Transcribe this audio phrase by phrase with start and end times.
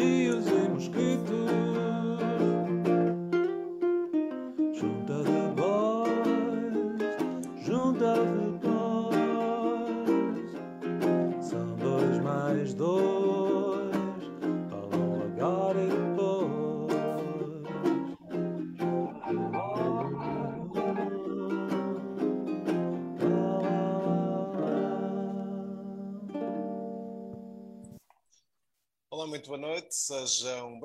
[0.00, 0.39] proscritos entre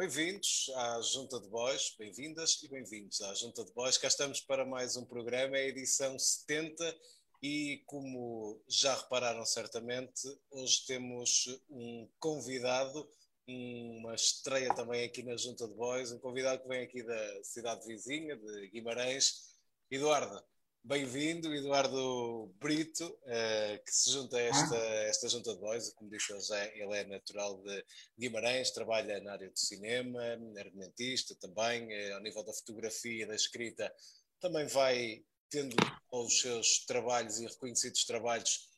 [0.05, 3.98] bem-vindos à Junta de Boys, bem-vindas e bem-vindos à Junta de Boys.
[3.98, 6.95] Cá estamos para mais um programa, é a edição 70
[7.41, 13.09] e, como já repararam certamente, hoje temos um convidado,
[13.48, 17.83] uma estreia também aqui na Junta de Boys, um convidado que vem aqui da cidade
[17.88, 19.56] vizinha, de Guimarães.
[19.89, 20.39] Eduardo,
[20.88, 26.31] bem-vindo, Eduardo Brito, eh, que se junta a esta, esta Junta de Boys, como disse
[26.31, 27.83] ele já, ele é natural de
[28.19, 30.22] Guimarães, trabalha na área do cinema,
[30.59, 33.92] argumentista também, eh, ao nível da fotografia e da escrita,
[34.39, 35.75] também vai tendo
[36.11, 38.70] os seus trabalhos e reconhecidos trabalhos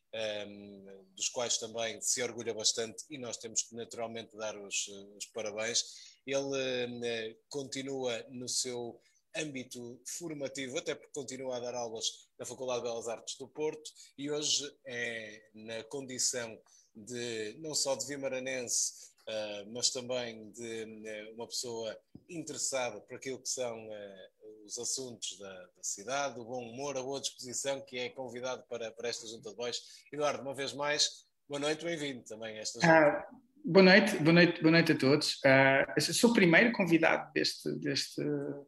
[0.47, 5.25] um, dos quais também se orgulha bastante e nós temos que naturalmente dar os, os
[5.25, 5.83] parabéns.
[6.25, 8.97] Ele um, continua no seu
[9.35, 13.91] âmbito formativo, até porque continua a dar aulas na Faculdade de Belas Artes do Porto
[14.17, 16.59] e hoje é na condição
[16.95, 21.97] de não só de vimaranense, uh, mas também de uh, uma pessoa
[22.29, 27.03] interessada por aquilo que são uh, os assuntos da, da, cidade, o bom humor, a
[27.03, 29.81] boa disposição, que é convidado para, para esta junta de bois.
[30.11, 32.93] Eduardo, uma vez mais, boa noite, bem-vindo também a esta junta.
[32.93, 33.29] Ah,
[33.69, 35.41] boa noite, boa noite, boa noite a todos.
[35.43, 37.69] Uh, sou o primeiro convidado deste...
[37.79, 38.21] Deste,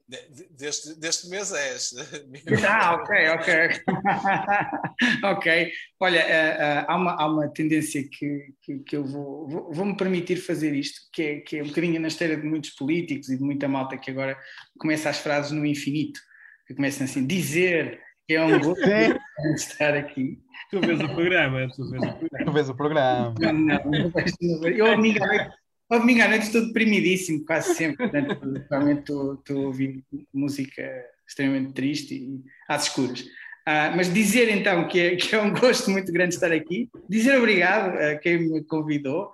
[0.07, 1.93] de, deste, deste mês és.
[2.67, 3.53] Ah, ok, ok.
[5.23, 5.71] ok.
[6.01, 9.85] Olha, uh, uh, há, uma, há uma tendência que, que, que eu vou, vou, vou,
[9.85, 13.29] me permitir fazer isto, que é, que é um bocadinho na esteira de muitos políticos
[13.29, 14.37] e de muita malta que agora
[14.77, 16.19] começa as frases no infinito,
[16.67, 18.01] que começam assim, dizer
[18.35, 20.39] é um gosto de estar aqui.
[20.69, 22.45] Tu vês o programa, tu vês o programa.
[22.45, 23.35] Tu vês o programa.
[23.39, 25.49] Não, não, não, eu ao domingo à noite,
[25.89, 30.03] ao domingo à noite estou deprimidíssimo, quase sempre, portanto, realmente estou, estou a ouvir
[30.33, 33.25] música extremamente triste e às escuras.
[33.65, 37.37] Ah, mas dizer então que é, que é um gosto muito grande estar aqui, dizer
[37.37, 39.31] obrigado a quem me convidou.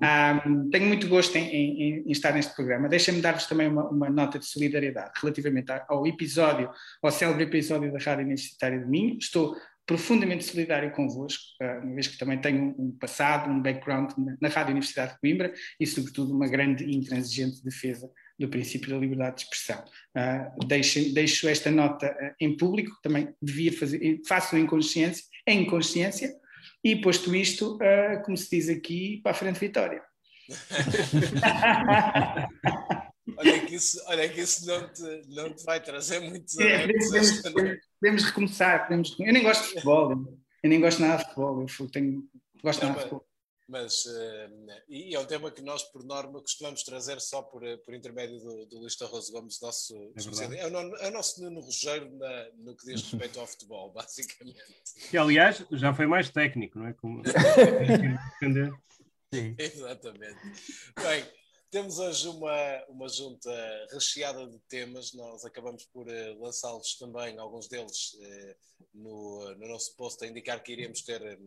[0.00, 2.88] Um, tenho muito gosto em, em, em estar neste programa.
[2.88, 6.70] Deixem-me dar-vos também uma, uma, nota de solidariedade relativamente ao episódio,
[7.02, 9.18] ao célebre episódio da Rádio Universitária de Minho.
[9.18, 9.56] Estou
[9.88, 11.42] profundamente solidário convosco,
[11.82, 15.86] uma vez que também tenho um passado, um background na Rádio Universidade de Coimbra e,
[15.86, 19.82] sobretudo, uma grande e intransigente defesa do princípio da liberdade de expressão.
[20.14, 26.30] Uh, deixo, deixo, esta nota em público, também devia fazer, faço em consciência, em consciência,
[26.82, 30.02] e posto isto, uh, como se diz aqui, para a frente vitória.
[33.36, 37.42] olha, que isso, olha que isso não te, não te vai trazer muitos é, podemos,
[38.00, 38.84] podemos, recomeçar.
[38.84, 40.12] Podemos, eu nem gosto de futebol,
[40.62, 42.24] eu nem gosto nada de futebol, eu tenho,
[42.62, 43.28] gosto não, nada de futebol.
[43.68, 47.94] Mas, uh, e é um tema que nós, por norma, costumamos trazer só por, por
[47.94, 52.10] intermédio do, do Luís Torroso Gomes, nosso é, é, o, é o nosso Nuno Rogério
[52.16, 54.58] na, no que diz respeito ao futebol, basicamente.
[55.10, 56.94] Que, aliás, já foi mais técnico, não é?
[56.94, 57.22] Como...
[59.34, 59.54] Sim.
[59.58, 60.40] Exatamente.
[60.96, 61.26] Bem,
[61.70, 63.50] temos hoje uma, uma junta
[63.90, 68.56] recheada de temas, nós acabamos por uh, lançá-los também, alguns deles, uh,
[68.94, 71.38] no, no nosso post, a indicar que iremos ter,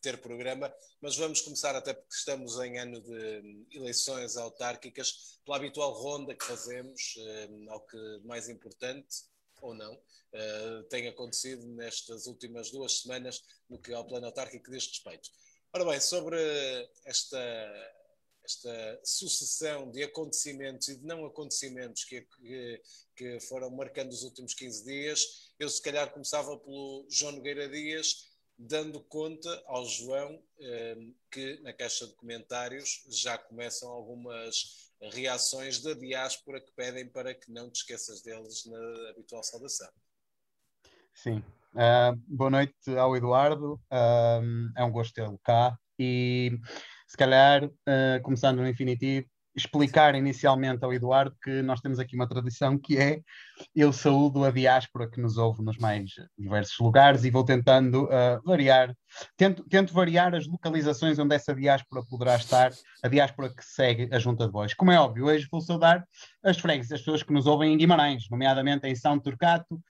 [0.00, 5.92] ter programa, mas vamos começar até porque estamos em ano de eleições autárquicas, pela habitual
[5.92, 9.24] ronda que fazemos, uh, ao que mais importante,
[9.62, 10.00] ou não,
[10.88, 15.28] tem acontecido nestas últimas duas semanas no que ao plano autárquico diz respeito.
[15.70, 16.38] Ora bem, sobre
[17.04, 17.38] esta
[18.50, 22.82] esta sucessão de acontecimentos e de não acontecimentos que, que,
[23.14, 28.28] que, foram marcando os últimos 15 dias, eu se calhar começava pelo João Nogueira Dias,
[28.58, 30.96] dando conta ao João eh,
[31.30, 37.50] que na caixa de comentários já começam algumas reações da diáspora que pedem para que
[37.50, 39.88] não te esqueças deles na habitual saudação.
[41.14, 41.42] Sim.
[41.72, 46.58] Uh, boa noite ao Eduardo, uh, é um gosto tê-lo cá e
[47.10, 52.28] se calhar, uh, começando no infinitivo, explicar inicialmente ao Eduardo que nós temos aqui uma
[52.28, 53.20] tradição que é
[53.74, 56.08] eu saúdo a diáspora que nos ouve nos mais
[56.38, 58.94] diversos lugares e vou tentando uh, variar,
[59.36, 62.70] tento, tento, variar as localizações onde essa diáspora poderá estar,
[63.02, 64.72] a diáspora que segue a Junta de Voz.
[64.72, 66.06] Como é óbvio, hoje vou saudar
[66.44, 69.80] as fregues, as pessoas que nos ouvem em Guimarães, nomeadamente em São Turcato,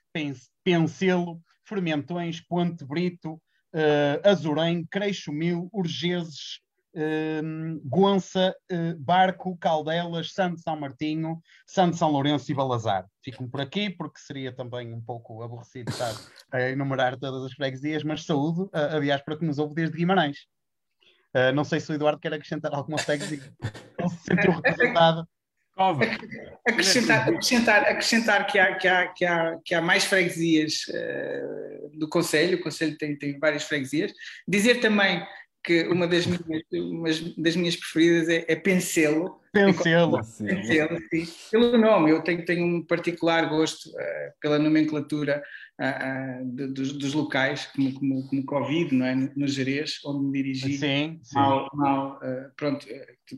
[0.63, 3.33] Penselo, Fermentões, Ponte Brito,
[3.75, 6.59] uh, Azurém, Creixo Mil, Urgeses,
[6.95, 13.05] uh, Gonça, uh, Barco, Caldelas, Santo São Martinho, Santo São Lourenço e Balazar.
[13.23, 16.13] Fico por aqui porque seria também um pouco aborrecido estar
[16.51, 20.37] a enumerar todas as freguesias, mas saúdo a, a diáspora que nos ouve desde Guimarães.
[21.35, 23.53] Uh, não sei se o Eduardo quer acrescentar alguma freguesia.
[24.01, 25.27] Ou se sentiu representado.
[26.67, 32.07] Acrescentar, acrescentar, acrescentar que, há, que, há, que, há, que há mais freguesias uh, do
[32.07, 34.11] Conselho, o Conselho tem, tem várias freguesias.
[34.47, 35.25] Dizer também
[35.63, 39.39] que uma das minhas, das minhas preferidas é, é Pencelo.
[39.53, 40.19] Pencelo.
[40.39, 41.27] Pencelo, sim.
[41.51, 45.43] Pelo nome, eu tenho, tenho um particular gosto uh, pela nomenclatura
[45.79, 49.15] uh, de, dos, dos, locais, como, como, como Covid, não é?
[49.15, 50.77] No Jerez, onde me dirigi.
[50.77, 51.35] Sim, sim.
[51.35, 52.85] Mal, mal uh, pronto,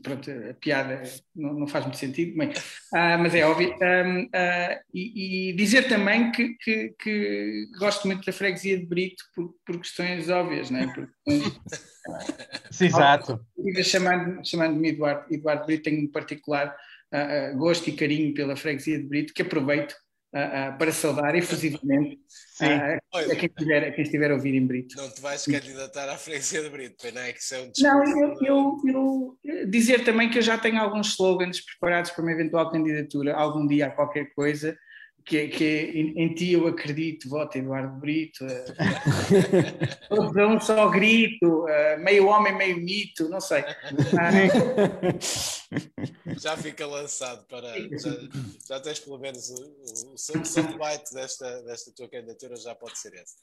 [0.02, 1.02] pronto, a piada
[1.34, 2.50] não, não faz muito sentido, bem,
[2.92, 3.74] mas é óbvio.
[3.74, 4.28] Um,
[4.92, 9.78] e, e, dizer também que, que, que, gosto muito da freguesia de Brito por, por
[9.78, 10.86] questões óbvias, não é?
[10.92, 11.08] Por
[12.70, 13.40] Sim, exato.
[13.82, 16.74] Chamando-me chamando Eduardo, Eduardo Brito, tenho um particular
[17.12, 19.94] uh, uh, gosto e carinho pela freguesia de Brito, que aproveito
[20.34, 22.18] uh, para saudar efusivamente
[22.60, 24.96] a, quem estiver, a quem estiver a ouvir em Brito.
[24.96, 28.04] Não te vais candidatar à freguesia de Brito, pena é que isso é um Não,
[28.04, 32.70] eu, eu, eu, dizer também que eu já tenho alguns slogans preparados para uma eventual
[32.70, 34.76] candidatura, algum dia a qualquer coisa,
[35.24, 38.44] que, que em, em, ti eu acredito, voto Eduardo Brito,
[40.10, 43.62] uh, um só grito, uh, meio homem, meio mito, não sei.
[43.62, 44.44] Uh,
[46.38, 47.72] já fica lançado para.
[47.98, 48.10] Já,
[48.68, 53.14] já tens pelo menos o, o, o soundbite desta, desta tua candidatura, já pode ser
[53.14, 53.36] esse.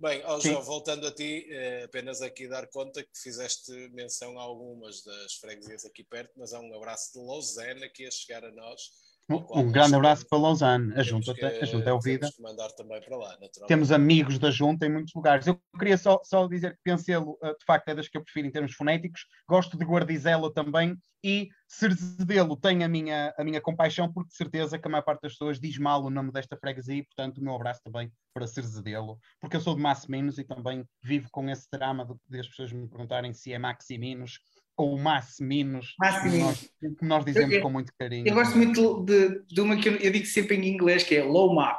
[0.00, 4.42] Bem, oh, João, voltando a ti, eh, apenas aqui dar conta que fizeste menção a
[4.42, 8.52] algumas das freguesias aqui perto, mas há um abraço de Lausanne que ia chegar a
[8.52, 8.80] nós
[9.30, 10.94] um, grande abraço para Lausanne.
[10.94, 12.30] A junta, que, a junta é ouvida.
[12.30, 15.46] Temos, temos amigos da junta em muitos lugares.
[15.46, 18.46] Eu queria só, só dizer que Pencelo, eh, de facto, é das que eu prefiro
[18.46, 19.26] em termos fonéticos.
[19.46, 20.96] Gosto de Guardizela também.
[21.22, 25.22] E Cerzedelo tem a minha, a minha compaixão, porque de certeza que a maior parte
[25.22, 26.96] das pessoas diz mal o nome desta freguesia.
[26.96, 29.18] E, portanto, o meu abraço também para Cerzedelo.
[29.40, 32.72] Porque eu sou de Massiminos e também vivo com esse drama de, de as pessoas
[32.72, 34.38] me perguntarem se é Maximinos
[34.78, 36.60] ou Massiminos, Massiminos.
[36.60, 38.26] Que, nós, que nós dizemos eu, com muito carinho.
[38.28, 41.24] Eu gosto muito de, de uma que eu, eu digo sempre em inglês, que é
[41.24, 41.76] Lomar.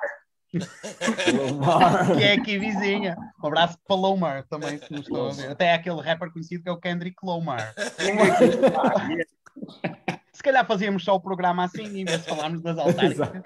[2.18, 3.16] que é aqui vizinha.
[3.42, 5.50] Um abraço para Lomar também, se nos estou a ver.
[5.51, 7.74] Até aquele rapper conhecido que é o Kendrick Lomar.
[10.34, 13.44] se calhar fazíamos só o programa assim, em vez de falarmos das autárquicas.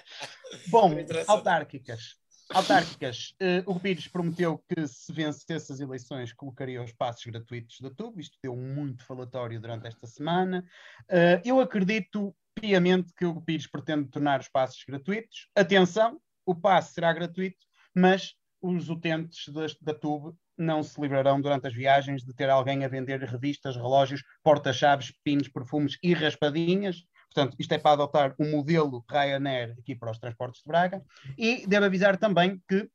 [0.67, 0.95] Bom,
[1.27, 2.22] autárquicas.
[2.49, 3.33] Autárquicas.
[3.41, 8.19] Uh, o Pires prometeu que se vencesse as eleições colocaria os passos gratuitos da TUB.
[8.19, 10.63] Isto deu muito falatório durante esta semana.
[11.03, 15.47] Uh, eu acredito piamente que o Pires pretende tornar os passos gratuitos.
[15.55, 21.67] Atenção, o passe será gratuito, mas os utentes da, da TUB não se livrarão durante
[21.67, 27.03] as viagens de ter alguém a vender revistas, relógios, porta-chaves, pinos, perfumes e raspadinhas
[27.33, 31.03] Portanto, isto é para adotar um modelo Ryanair aqui para os transportes de Braga.
[31.35, 32.88] E devo avisar também que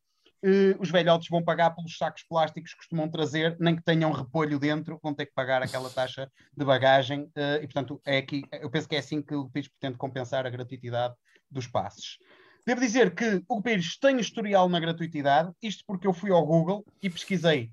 [0.45, 4.59] eh, os velhotes vão pagar pelos sacos plásticos que costumam trazer, nem que tenham repolho
[4.59, 7.29] dentro, vão ter que pagar aquela taxa de bagagem.
[7.35, 10.47] Eh, e, portanto, é aqui, eu penso que é assim que o PIS pretende compensar
[10.47, 11.15] a gratuitidade
[11.51, 12.19] dos passes.
[12.65, 16.85] Devo dizer que o Pires tem historial na gratuitidade, isto porque eu fui ao Google
[17.03, 17.73] e pesquisei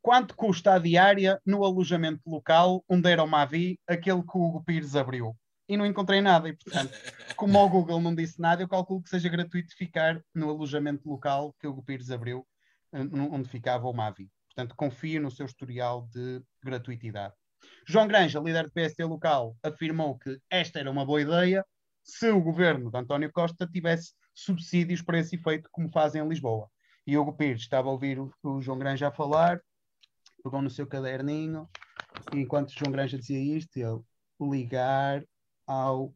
[0.00, 4.62] quanto custa a diária no alojamento local onde era o Mavi, aquele que o Hugo
[4.64, 5.36] Pires abriu
[5.68, 6.48] e não encontrei nada.
[6.48, 6.92] E, portanto,
[7.36, 11.54] como o Google não disse nada, eu calculo que seja gratuito ficar no alojamento local
[11.60, 12.46] que o Pires abriu,
[12.92, 14.30] eh, onde ficava o Mavi.
[14.54, 17.34] Portanto, confio no seu historial de gratuitidade.
[17.86, 21.64] João Granja, líder do PST local, afirmou que esta era uma boa ideia
[22.02, 26.70] se o governo de António Costa tivesse subsídios para esse efeito, como fazem em Lisboa.
[27.06, 29.60] E Hugo Pires estava a ouvir o, o João Granja a falar,
[30.42, 31.68] pegou no seu caderninho,
[32.32, 34.00] e enquanto João Granja dizia isto, ele
[34.40, 35.24] ligar
[35.66, 36.14] ao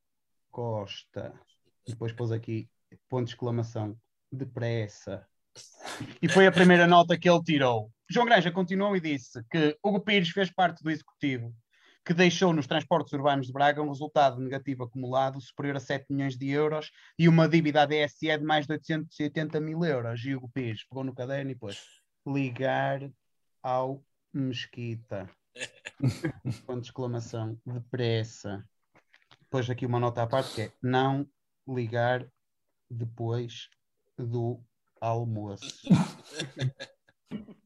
[0.50, 1.32] Costa.
[1.86, 2.68] E depois pôs aqui
[3.08, 3.96] ponto de exclamação,
[4.30, 5.26] depressa.
[6.22, 7.90] E foi a primeira nota que ele tirou.
[8.08, 11.54] João Granja continuou e disse que Hugo Pires fez parte do executivo
[12.04, 16.36] que deixou nos transportes urbanos de Braga um resultado negativo acumulado superior a 7 milhões
[16.36, 20.24] de euros e uma dívida à DSE de mais de 880 mil euros.
[20.24, 21.78] E Hugo Pires pegou no caderno e pôs
[22.26, 23.00] ligar
[23.62, 24.02] ao
[24.32, 25.28] Mesquita.
[26.66, 28.64] Ponto de exclamação, depressa
[29.50, 31.26] depois aqui uma nota à parte que é não
[31.66, 32.24] ligar
[32.88, 33.68] depois
[34.16, 34.60] do
[35.00, 35.88] almoço.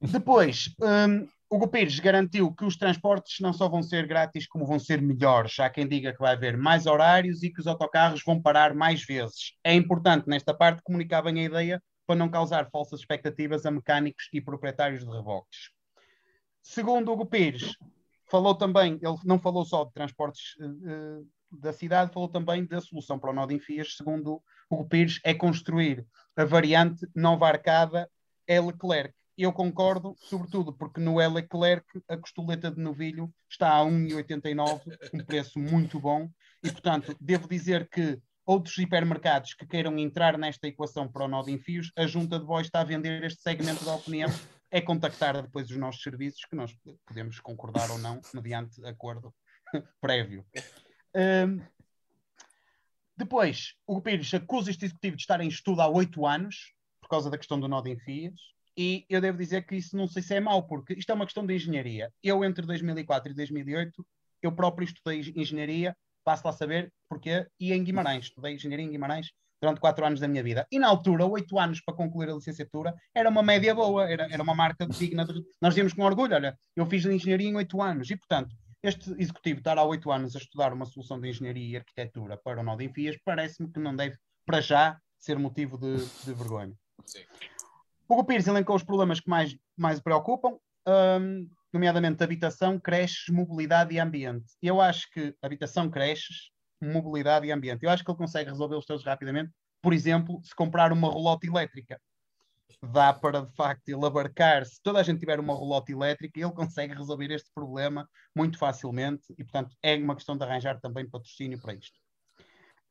[0.00, 4.78] depois, um, o Pires garantiu que os transportes não só vão ser grátis, como vão
[4.78, 5.60] ser melhores.
[5.60, 9.04] Há quem diga que vai haver mais horários e que os autocarros vão parar mais
[9.04, 9.52] vezes.
[9.62, 14.30] É importante, nesta parte, comunicar bem a ideia para não causar falsas expectativas a mecânicos
[14.32, 15.68] e proprietários de reboques.
[16.62, 17.76] Segundo Hugo Pires,
[18.30, 23.18] falou também, ele não falou só de transportes uh, da cidade, falou também da solução
[23.18, 26.06] para o nó de Enfias, segundo Hugo Pires, é construir
[26.37, 28.08] a variante Nova Arcada
[28.49, 29.14] Leclerc.
[29.37, 34.80] Eu concordo, sobretudo porque no Leclerc a costoleta de novilho está a 1,89,
[35.12, 36.30] um preço muito bom,
[36.62, 41.42] e portanto devo dizer que outros hipermercados que queiram entrar nesta equação para o nó
[41.42, 44.30] de enfios, a Junta de Bois está a vender este segmento da opinião,
[44.70, 49.34] é contactar depois os nossos serviços, que nós podemos concordar ou não, mediante acordo
[50.00, 50.44] prévio.
[51.14, 51.61] Um,
[53.16, 57.30] depois, o Pires acusa este executivo de estar em estudo há oito anos, por causa
[57.30, 58.35] da questão do nó de enfias,
[58.76, 61.25] e eu devo dizer que isso não sei se é mau, porque isto é uma
[61.25, 62.12] questão de engenharia.
[62.23, 64.06] Eu, entre 2004 e 2008,
[64.42, 69.30] eu próprio estudei engenharia, passo lá saber porquê, e em Guimarães, estudei engenharia em Guimarães
[69.61, 70.66] durante quatro anos da minha vida.
[70.71, 74.42] E na altura, oito anos para concluir a licenciatura, era uma média boa, era, era
[74.42, 75.42] uma marca digna de...
[75.61, 79.58] Nós dizemos com orgulho, olha, eu fiz engenharia em oito anos, e portanto, este executivo
[79.58, 82.76] estar há oito anos a estudar uma solução de engenharia e arquitetura para o nó
[82.76, 86.74] de enfias, parece-me que não deve, para já, ser motivo de, de vergonha.
[87.06, 87.24] Sim.
[88.06, 93.94] Hugo Pires elencou os problemas que mais, mais o preocupam, um, nomeadamente habitação, creches, mobilidade
[93.94, 94.52] e ambiente.
[94.62, 96.50] Eu acho que habitação, creches,
[96.80, 97.84] mobilidade e ambiente.
[97.84, 99.50] Eu acho que ele consegue resolvê-los todos rapidamente.
[99.80, 101.98] Por exemplo, se comprar uma rolote elétrica
[102.83, 106.52] dá para de facto ele abarcar, se toda a gente tiver uma rolote elétrica, ele
[106.52, 111.61] consegue resolver este problema muito facilmente e, portanto, é uma questão de arranjar também patrocínio
[111.61, 111.99] para isto.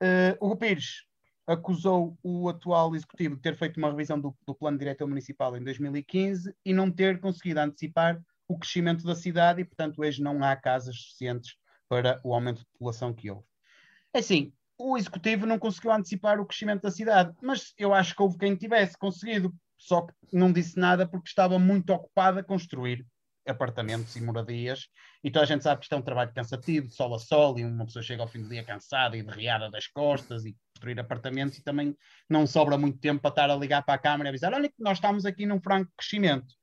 [0.02, 1.06] Uh, Hugo Pires
[1.46, 5.64] acusou o atual executivo de ter feito uma revisão do, do plano diretor municipal em
[5.64, 10.56] 2015 e não ter conseguido antecipar o crescimento da cidade e, portanto, hoje não há
[10.56, 11.56] casas suficientes
[11.88, 13.46] para o aumento de população que houve.
[14.14, 18.22] É assim, o executivo não conseguiu antecipar o crescimento da cidade, mas eu acho que
[18.22, 19.54] houve quem tivesse conseguido,
[19.84, 23.06] só que não disse nada porque estava muito ocupado a construir
[23.46, 24.88] apartamentos e moradias,
[25.22, 27.60] e toda a gente sabe que isto é um trabalho cansativo, de sol a sol,
[27.60, 30.98] e uma pessoa chega ao fim do dia cansada e derriada das costas, e construir
[30.98, 31.94] apartamentos, e também
[32.30, 34.82] não sobra muito tempo para estar a ligar para a Câmara e avisar, olha que
[34.82, 36.54] nós estamos aqui num franco crescimento.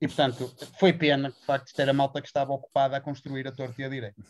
[0.00, 3.52] E, portanto, foi pena, de facto, era a malta que estava ocupada a construir a
[3.52, 4.22] torta e a direita.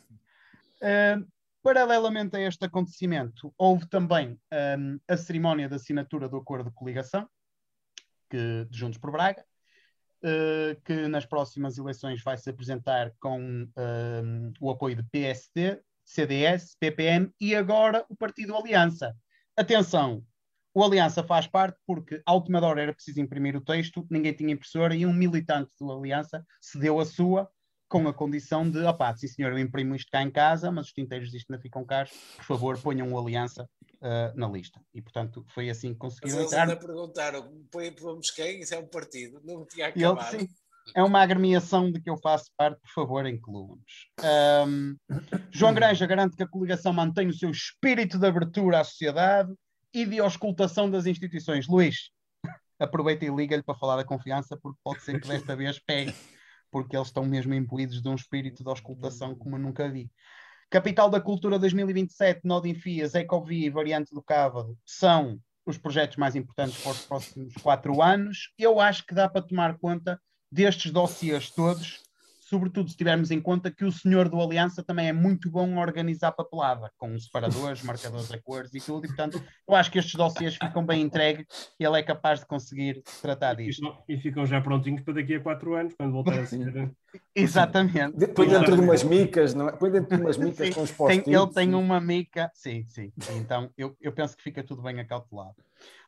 [0.81, 1.27] Uh,
[1.63, 4.39] paralelamente a este acontecimento, houve também
[4.79, 7.29] um, a cerimónia de assinatura do acordo de coligação,
[8.29, 9.45] que, de Juntos por Braga,
[10.23, 16.77] uh, que nas próximas eleições vai se apresentar com um, o apoio de PSD, CDS,
[16.81, 19.15] PPM e agora o Partido Aliança.
[19.57, 20.25] Atenção,
[20.75, 24.53] o Aliança faz parte porque, à última hora, era preciso imprimir o texto, ninguém tinha
[24.53, 27.51] impressora e um militante do Aliança cedeu a sua
[27.89, 30.93] com a condição de, opá, sim senhor, eu imprimo isto cá em casa, mas os
[30.93, 33.69] tinteiros disto ainda ficam caros, por favor, ponham o Aliança
[34.03, 34.81] uh, na lista.
[34.95, 36.67] E, portanto, foi assim que conseguiram mas entrar.
[36.67, 37.51] Mas perguntaram,
[38.01, 38.61] pomos quem?
[38.61, 40.35] Isso é um partido, não tinha acabado.
[40.35, 40.55] Ele, sim,
[40.95, 44.09] é uma agremiação de que eu faço parte, por favor, incluam-nos.
[44.67, 44.97] Um,
[45.51, 49.53] João Granja garante que a coligação mantém o seu espírito de abertura à sociedade
[49.93, 51.67] e de auscultação das instituições.
[51.67, 52.11] Luís,
[52.79, 56.15] aproveita e liga-lhe para falar da confiança, porque pode ser que desta vez pegue
[56.71, 60.11] porque eles estão mesmo imbuídos de um espírito de auscultação como eu nunca vi.
[60.71, 66.83] Capital da Cultura 2027, Nodinfias, Ecovia e Variante do Cávado são os projetos mais importantes
[66.83, 68.53] para os próximos quatro anos.
[68.59, 70.21] Eu acho que dá para tomar conta
[70.51, 72.03] destes dossiês todos
[72.49, 75.83] sobretudo se tivermos em conta que o senhor do Aliança também é muito bom a
[75.83, 80.15] organizar papelada, com separadores, marcadores a cores e tudo, e portanto eu acho que estes
[80.15, 81.47] dossiês ficam bem entregues
[81.79, 83.97] e ele é capaz de conseguir tratar disto.
[84.09, 86.91] E ficam já prontinhos para daqui a quatro anos, quando voltar a ser...
[87.35, 88.27] Exatamente.
[88.29, 89.73] Põe dentro de umas micas, não é?
[89.73, 91.27] Põe dentro de umas micas sim, com os postos.
[91.27, 93.13] Ele tem uma mica, sim, sim.
[93.37, 95.57] Então eu, eu penso que fica tudo bem acautelado.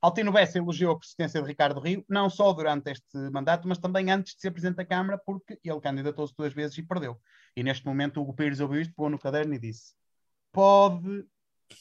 [0.00, 4.10] Altino Bessa elogiou a persistência de Ricardo Rio, não só durante este mandato, mas também
[4.10, 7.20] antes de ser Presidente da Câmara, porque ele candidatou-se duas vezes e perdeu.
[7.56, 9.94] E neste momento o Hugo Pires ouviu isto, pôs no caderno e disse:
[10.52, 11.24] pode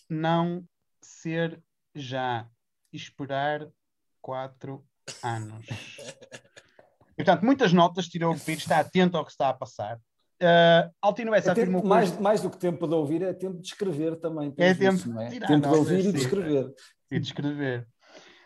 [0.10, 0.64] não
[1.02, 1.62] ser
[1.96, 2.48] já
[2.92, 3.68] esperar
[4.22, 4.86] quatro
[5.24, 5.66] anos.
[7.20, 9.98] E, portanto, muitas notas tirou o Pires, está atento ao que está a passar.
[10.42, 13.68] Uh, Altino Bessa é afirmou mais, mais do que tempo de ouvir, é tempo de
[13.68, 14.54] escrever também.
[14.58, 15.30] É tempo, isso, é?
[15.38, 16.74] tempo de ouvir e de escrever
[17.12, 17.88] e descrever.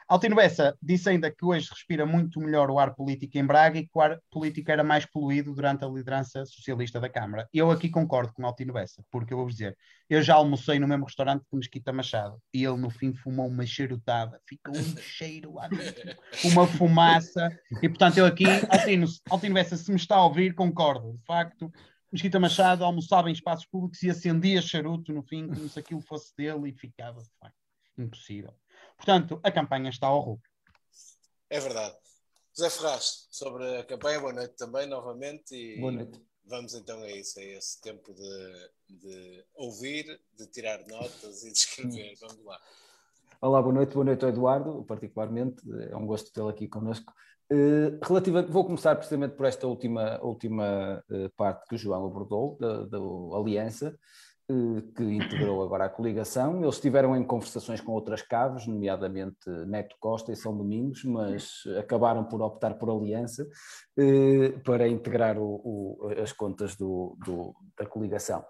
[0.07, 3.83] Altino Bessa disse ainda que hoje respira muito melhor o ar político em Braga e
[3.83, 7.47] que o ar político era mais poluído durante a liderança socialista da Câmara.
[7.53, 9.77] Eu aqui concordo com Altino Bessa, porque eu vou dizer,
[10.09, 13.65] eu já almocei no mesmo restaurante que Mesquita Machado e ele no fim fumou uma
[13.65, 16.15] cheirotada, ficou um cheiro lá dentro,
[16.45, 17.49] uma fumaça,
[17.81, 21.71] e portanto eu aqui, Altino, Altino Bessa, se me está a ouvir, concordo, de facto,
[22.11, 26.35] Mesquita Machado almoçava em espaços públicos e acendia charuto no fim, como se aquilo fosse
[26.37, 27.62] dele e ficava, de facto
[27.97, 28.53] impossível.
[28.97, 30.49] Portanto, a campanha está ao rubro.
[31.49, 31.95] É verdade.
[32.55, 35.55] José Ferraz, sobre a campanha, boa noite também, novamente.
[35.55, 36.21] E boa noite.
[36.45, 41.57] Vamos então a isso, a esse tempo de, de ouvir, de tirar notas e de
[41.57, 42.15] escrever.
[42.19, 42.59] Vamos lá.
[43.41, 47.13] Olá, boa noite, boa noite ao Eduardo, particularmente, é um gosto tê-lo aqui connosco.
[47.51, 52.57] Uh, relativa, vou começar precisamente por esta última, última uh, parte que o João abordou,
[52.59, 52.97] da, da
[53.37, 53.97] Aliança,
[54.95, 56.61] que integrou agora a coligação.
[56.61, 62.23] Eles estiveram em conversações com outras caves, nomeadamente Neto Costa e São Domingos, mas acabaram
[62.23, 63.47] por optar por Aliança
[64.63, 68.43] para integrar o, o, as contas do, do, da coligação.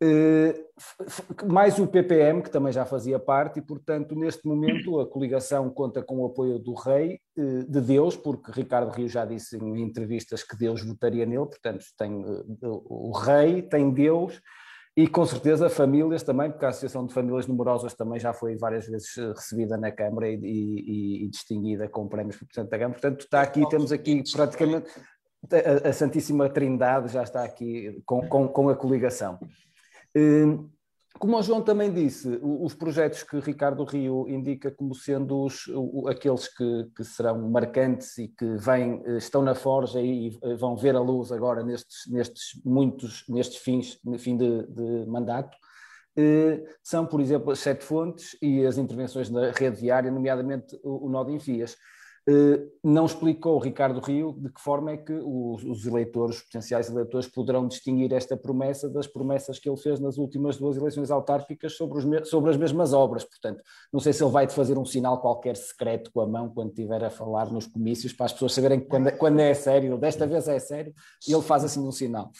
[0.00, 0.54] Eh,
[1.44, 6.02] mais o PPM, que também já fazia parte, e portanto, neste momento, a coligação conta
[6.02, 10.44] com o apoio do Rei, eh, de Deus, porque Ricardo Rio já disse em entrevistas
[10.44, 14.40] que Deus votaria nele, portanto, tem eh, o Rei, tem Deus.
[14.98, 18.84] E com certeza famílias também, porque a Associação de Famílias Numerosas também já foi várias
[18.88, 23.00] vezes recebida na Câmara e, e, e distinguida com prémios por Presidente da Câmara.
[23.00, 24.90] Portanto, está aqui, temos aqui praticamente
[25.52, 29.38] a, a Santíssima Trindade já está aqui com, com, com a coligação.
[30.16, 30.68] Hum,
[31.18, 35.64] como o João também disse, os projetos que Ricardo Rio indica como sendo os,
[36.08, 40.96] aqueles que, que, serão marcantes e que vêm, eh, estão na forja e vão ver
[40.96, 45.56] a luz agora nestes, nestes muitos, nestes fins, fim de, de mandato,
[46.16, 51.06] eh, são, por exemplo, as sete fontes e as intervenções na rede viária, nomeadamente o,
[51.06, 51.76] o nó de enfias.
[52.30, 57.26] Eh, não explicou Ricardo Rio de que forma é que os, eleitores, os potenciais eleitores,
[57.26, 61.98] poderão distinguir esta promessa das promessas que ele fez nas últimas duas eleições autárquicas sobre,
[61.98, 63.24] os, sobre as mesmas obras.
[63.24, 66.50] Portanto, não sei se ele vai te fazer um sinal qualquer secreto com a mão
[66.50, 69.96] quando estiver a falar nos comícios, para as pessoas saberem que quando, quando é sério,
[69.96, 70.92] desta vez é sério,
[71.26, 72.30] e ele faz assim um sinal.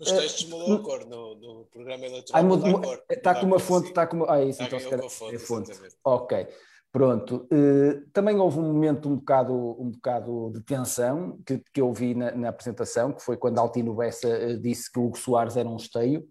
[0.00, 2.42] Nos textos uh, mudou a cor, no, no programa eleitoral.
[3.08, 4.32] Está com uma fonte, está com uma.
[4.32, 5.72] Ah, isso, então, se calhar, é fonte.
[6.04, 6.46] Ok.
[6.90, 11.92] Pronto, eh, também houve um momento um bocado, um bocado de tensão que, que eu
[11.92, 15.56] vi na, na apresentação, que foi quando Altino Bessa eh, disse que o Hugo Soares
[15.56, 16.26] era um esteio.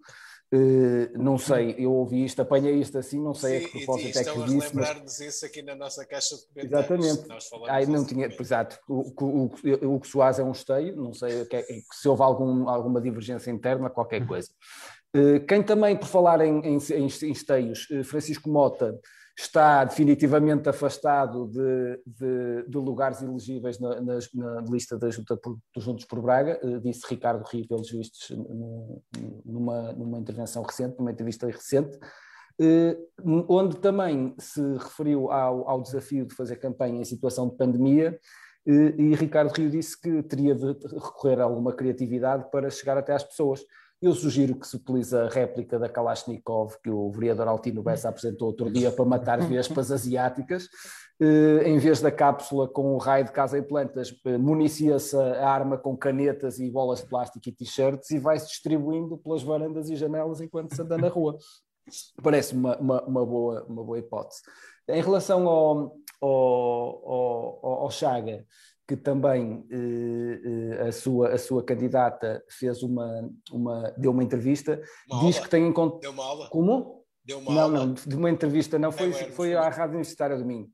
[0.49, 4.17] Uh, não sei, eu ouvi isto, apanhei isto assim, não sei Sim, a que propósito
[4.17, 4.55] é que disse.
[4.55, 4.87] Mas...
[4.87, 7.05] lembrar-nos isso aqui na nossa caixa de comentários.
[7.05, 7.69] Exatamente.
[7.69, 12.07] Ai, não tinha, exato, o, o, o, Soares é um esteio, não sei é, se
[12.07, 14.49] houve algum, alguma divergência interna, qualquer coisa.
[15.13, 18.97] Uh, quem também, por falar em, em, em esteios, Francisco Mota
[19.39, 25.39] está definitivamente afastado de, de, de lugares elegíveis na, na, na, lista da Junta
[25.75, 28.35] dos Juntos por Braga, uh, disse Ricardo Rio, pelos vistos,
[29.45, 31.97] numa, numa intervenção recente, numa entrevista recente,
[32.59, 38.19] uh, onde também se referiu ao, ao desafio de fazer campanha em situação de pandemia,
[38.67, 43.13] uh, e Ricardo Rio disse que teria de recorrer a alguma criatividade para chegar até
[43.13, 43.61] às pessoas.
[43.99, 48.49] Eu sugiro que se utilize a réplica da Kalashnikov que o vereador Altino Bessa apresentou
[48.49, 50.65] outro dia para matar vespas asiáticas.
[51.19, 55.49] Uh, em vez da cápsula com o raio de casa e plantas, uh, municia-se a
[55.49, 59.95] arma com canetas e bolas de plástico e t-shirts e vai-se distribuindo pelas varandas e
[59.95, 61.35] janelas enquanto se anda na rua.
[62.21, 64.41] Parece uma, uma, uma, boa, uma boa hipótese.
[64.87, 68.45] Em relação ao, ao, ao, ao Chaga,
[68.87, 70.41] que também eh,
[70.79, 75.45] eh, a, sua, a sua candidata fez uma, uma deu uma entrevista, uma diz aula?
[75.45, 76.01] que tem encontrado.
[76.01, 76.49] Deu uma aula?
[76.49, 77.03] Como?
[77.25, 77.85] Deu uma não, aula?
[77.85, 80.69] não, de uma entrevista, não, foi, é, foi à Rádio Universitária Domingo.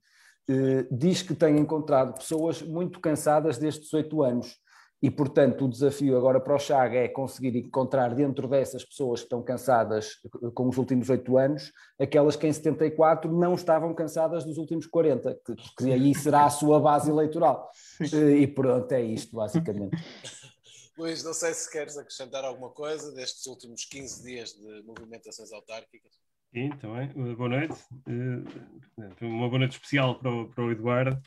[0.47, 4.57] Eh, diz que tem encontrado pessoas muito cansadas destes oito anos
[5.03, 9.25] e, portanto, o desafio agora para o Chaga é conseguir encontrar dentro dessas pessoas que
[9.25, 10.21] estão cansadas
[10.53, 15.41] com os últimos oito anos, aquelas que em 74 não estavam cansadas dos últimos 40,
[15.45, 17.69] que, que aí será a sua base eleitoral.
[17.99, 19.97] E pronto, é isto, basicamente.
[20.97, 26.13] Luís, não sei se queres acrescentar alguma coisa destes últimos 15 dias de movimentações autárquicas.
[26.53, 27.09] Sim, também.
[27.35, 27.75] Boa noite.
[28.07, 31.21] Eh, uma boa noite especial para o, para o Eduardo,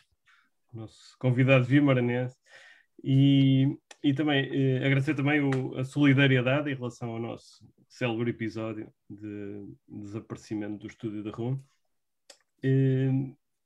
[0.72, 2.36] nosso convidado vimaranense.
[3.08, 8.92] E, e também eh, agradecer também o, a solidariedade em relação ao nosso célebre episódio
[9.08, 11.56] de desaparecimento do estúdio da RUM.
[12.64, 13.10] Eh,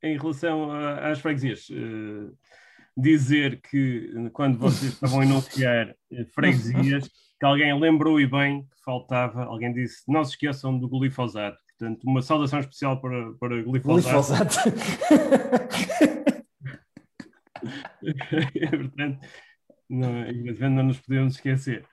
[0.02, 2.30] em relação a, às freguesias, eh,
[2.94, 8.84] dizer que quando vocês estavam a enunciar eh, freguesias, que alguém lembrou e bem que
[8.84, 11.56] faltava, alguém disse, não se esqueçam do glifosato.
[11.78, 14.44] Portanto, uma saudação especial para, para glifosato.
[14.44, 14.70] glifosato.
[18.70, 19.26] Portanto,
[19.88, 21.84] não, não nos podemos esquecer.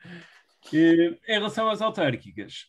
[0.73, 2.67] em relação às autárquicas,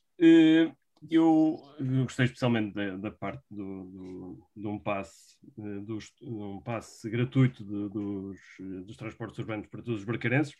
[1.10, 1.60] eu,
[2.04, 5.36] gostei especialmente da, da parte do, do, de um passe,
[5.84, 8.38] dos, um passe gratuito de, dos,
[8.86, 10.54] dos transportes urbanos para todos os barcarenses.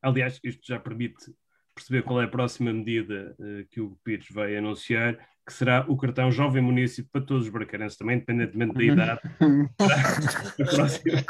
[0.00, 1.34] Aliás, isto já permite
[1.74, 3.36] perceber qual é a próxima medida
[3.70, 7.98] que o Pires vai anunciar, que será o cartão Jovem Município para todos os bracarenses,
[7.98, 9.20] também independentemente da idade.
[10.60, 11.24] a, próxima,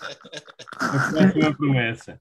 [0.79, 2.21] a próxima promessa.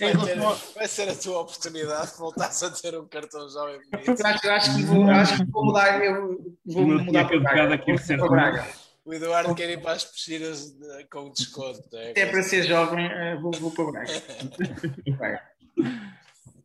[0.00, 0.38] Vai, ter,
[0.74, 4.20] vai, ser a tua oportunidade de voltares a ter um cartão jovem bonito.
[4.20, 7.74] Eu acho, acho, que, vou, acho que vou mudar, eu vou mudar para Braga.
[7.74, 8.66] Aqui para Braga.
[9.04, 10.76] O Eduardo quer ir para as piscinas
[11.10, 11.80] com desconto.
[11.94, 14.12] É, é para ser jovem, eh, vou, vou para Braga.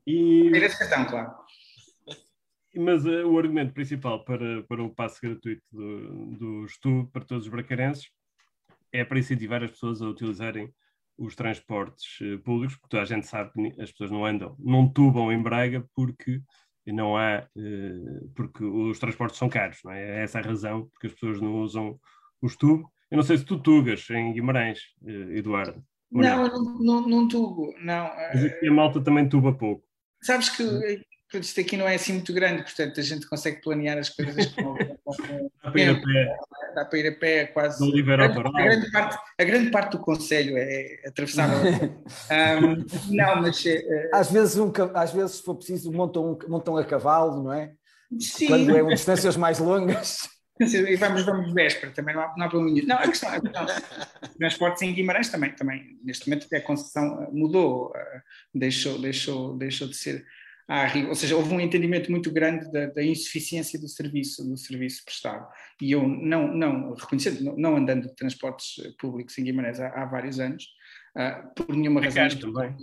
[0.06, 0.50] e...
[0.52, 1.41] Ter esse cartão, claro.
[2.76, 7.46] Mas uh, o argumento principal para, para o passe gratuito do, do STU para todos
[7.46, 8.10] os bracarenses
[8.92, 10.74] é para incentivar as pessoas a utilizarem
[11.18, 14.88] os transportes uh, públicos, porque toda a gente sabe que as pessoas não andam, não
[14.88, 16.42] tubam em Braga porque
[16.88, 20.20] não há, uh, porque os transportes são caros, não é?
[20.20, 22.00] é essa a razão porque as pessoas não usam
[22.42, 22.90] os tubos.
[23.10, 25.84] Eu não sei se tu tugas em Guimarães, Eduardo.
[26.10, 28.10] Não, não, não, não, tubo, não.
[28.34, 29.86] Mas aqui a malta também tuba pouco.
[30.22, 30.64] Sabes que
[31.40, 34.76] isto aqui não é assim muito grande, portanto a gente consegue planear as coisas com,
[35.64, 36.38] dá, para ir a pé.
[36.76, 37.84] dá para ir a pé quase.
[37.84, 41.60] a, grande, a, grande parte, a grande parte do conselho é atravessável.
[42.32, 43.64] um, não, mas.
[43.64, 47.54] Uh, às, vezes um, às vezes, se for preciso, montam, um, montam a cavalo, não
[47.54, 47.72] é?
[48.20, 48.48] Sim.
[48.48, 50.30] Quando é distâncias mais longas.
[50.60, 52.88] E vamos, vamos de véspera, também não há, não há problema nenhum.
[52.88, 53.40] Não, a questão é
[54.38, 57.92] transportes em Guimarães também, também, neste momento a concessão mudou,
[58.54, 60.24] deixou, deixou, deixou de ser
[61.10, 65.46] ou seja, houve um entendimento muito grande da, da, insuficiência do serviço, do serviço prestado.
[65.82, 70.06] E eu não, não reconhecendo, não, não andando de transportes públicos em Guimarães há, há
[70.06, 70.64] vários anos,
[71.18, 72.30] uh, por nenhuma é razão.
[72.30, 72.78] Caro também.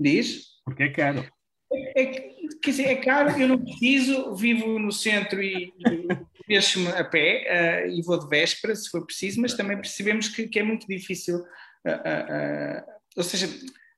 [0.00, 0.44] Diz?
[0.64, 1.30] Porque é caro.
[1.70, 6.06] É, é, quer dizer, é caro, eu não preciso, vivo no centro e, e
[6.48, 6.56] me
[6.96, 10.58] a pé uh, e vou de véspera, se for preciso, mas também percebemos que, que
[10.58, 11.40] é muito difícil.
[11.84, 12.82] Uh,
[13.14, 13.48] ou seja,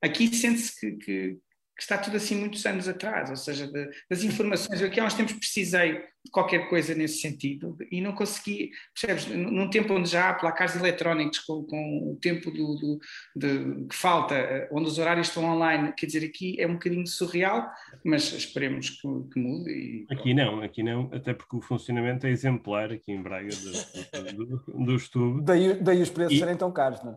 [0.01, 1.37] aqui sente-se que, que
[1.75, 4.79] que está tudo assim muitos anos atrás, ou seja, de, das informações.
[4.79, 9.25] Eu aqui há uns tempos precisei de qualquer coisa nesse sentido e não consegui, percebes,
[9.35, 12.99] num tempo onde já há placares eletrónicos com, com o tempo do, do
[13.35, 17.67] de, que falta, onde os horários estão online, quer dizer, aqui é um bocadinho surreal,
[18.05, 19.71] mas esperemos que, que mude.
[19.71, 20.05] E...
[20.13, 24.45] Aqui não, aqui não, até porque o funcionamento é exemplar aqui em Braga do, do,
[24.45, 25.41] do, do estudo.
[25.41, 26.39] Daí, daí os preços e...
[26.39, 27.15] serem tão caros, não é?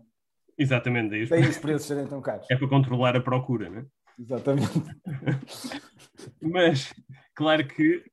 [0.56, 2.46] Exatamente, daí os, daí os preços serem tão caros.
[2.50, 3.84] É para controlar a procura, não é?
[4.18, 4.72] Exatamente.
[6.40, 6.92] Mas,
[7.34, 8.04] claro que,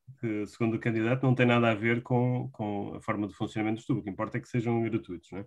[0.47, 3.79] segundo o candidato, não tem nada a ver com, com a forma de funcionamento do
[3.81, 3.99] estudo.
[3.99, 5.45] O que importa é que sejam gratuitos, não é?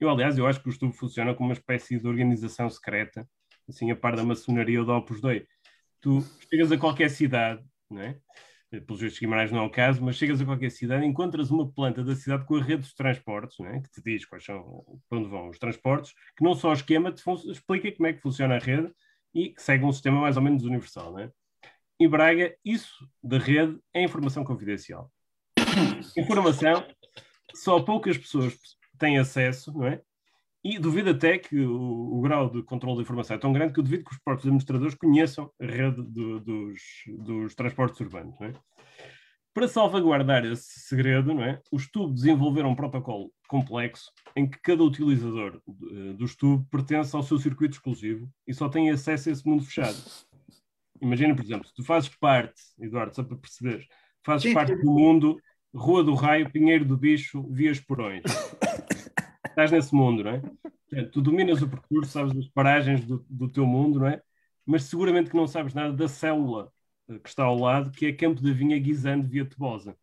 [0.00, 3.28] Eu, aliás, eu acho que o estudo funciona como uma espécie de organização secreta,
[3.68, 5.46] assim, a par da maçonaria ou da Opus Dei.
[6.00, 8.18] Tu chegas a qualquer cidade, não é?
[8.80, 12.02] pelos vistos Guimarães não é o caso, mas chegas a qualquer cidade, encontras uma planta
[12.02, 13.80] da cidade com a rede de transportes, é?
[13.80, 17.12] que te diz quais são, para onde vão os transportes, que não só o esquema
[17.12, 18.92] te explica como é que funciona a rede
[19.34, 21.12] e que segue um sistema mais ou menos universal.
[21.12, 21.30] Não é?
[21.98, 25.10] Em Braga, isso da rede é informação confidencial.
[26.16, 26.86] informação
[27.54, 28.56] só poucas pessoas
[28.98, 30.00] têm acesso, não é?
[30.62, 33.80] E duvido até que o, o, grau de controle da informação é tão grande que
[33.80, 38.34] eu duvido que os próprios administradores conheçam a rede do, dos, dos, transportes urbanos.
[38.40, 38.52] Não é?
[39.54, 41.60] Para salvaguardar esse segredo, não é?
[41.70, 47.38] os TUB desenvolveram um protocolo complexo em que cada utilizador do estudo pertence ao seu
[47.38, 49.96] circuito exclusivo e só tem acesso a esse mundo fechado.
[51.00, 53.86] Imagina, por exemplo, se tu fazes parte, Eduardo, só para perceber,
[54.24, 54.54] fazes Sim.
[54.54, 55.38] parte do mundo
[55.74, 58.22] Rua do Raio, Pinheiro do Bicho, Vias Porões.
[59.46, 60.40] Estás nesse mundo, não é?
[60.40, 64.20] Portanto, tu dominas o percurso, sabes as paragens do, do teu mundo, não é?
[64.64, 66.83] Mas seguramente que não sabes nada da célula eh,
[67.22, 69.96] que está ao lado, que é Campo da Vinha Guisando Via Tebosa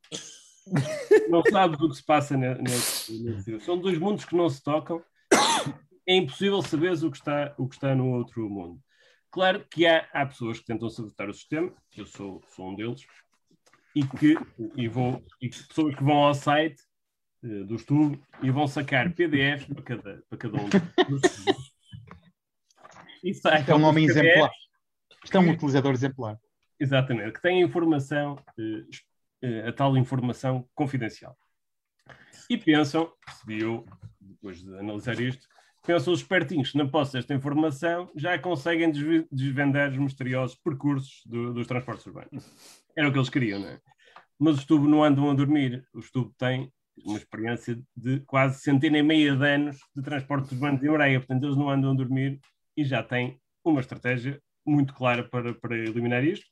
[1.29, 5.03] não sabes o que se passa nesse, nesse, São dois mundos que não se tocam.
[6.05, 8.79] É impossível saberes o que está, o que está no outro mundo.
[9.29, 13.05] Claro que há, há pessoas que tentam sabotar o sistema, eu sou, sou um deles,
[13.95, 14.35] e que
[14.75, 16.81] e vou, e pessoas que vão ao site
[17.43, 20.67] uh, do estudo e vão sacar PDFs para cada, para cada um
[23.23, 23.31] e
[23.67, 24.51] é um homem exemplar.
[25.23, 26.37] Isto é um utilizador exemplar.
[26.81, 31.37] Exatamente, que tem informação uh, uh, a tal informação confidencial.
[32.49, 33.85] E pensam, percebi eu,
[34.19, 35.47] depois de analisar isto,
[35.85, 38.91] pensam os espertinhos na posse desta informação já conseguem
[39.31, 42.51] desvendar os misteriosos percursos do, dos transportes urbanos.
[42.97, 43.79] Era o que eles queriam, não é?
[44.39, 45.87] Mas os tubos não andam a dormir.
[45.93, 46.73] Os tubos têm
[47.05, 51.43] uma experiência de quase centena e meia de anos de transportes urbanos em Moreira, portanto
[51.43, 52.39] eles não andam a dormir
[52.75, 56.50] e já têm uma estratégia muito clara para, para eliminar isto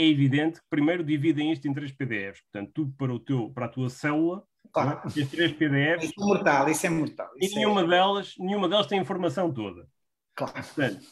[0.00, 2.42] é evidente que primeiro dividem isto em três PDFs.
[2.42, 5.00] Portanto, tudo para, o teu, para a tua célula, claro.
[5.04, 6.04] as três PDFs.
[6.04, 7.30] Isso é mortal, isso é mortal.
[7.40, 7.86] Isso e nenhuma, é...
[7.86, 9.86] delas, nenhuma delas tem a informação toda.
[10.34, 10.54] Claro.
[10.54, 11.06] Portanto,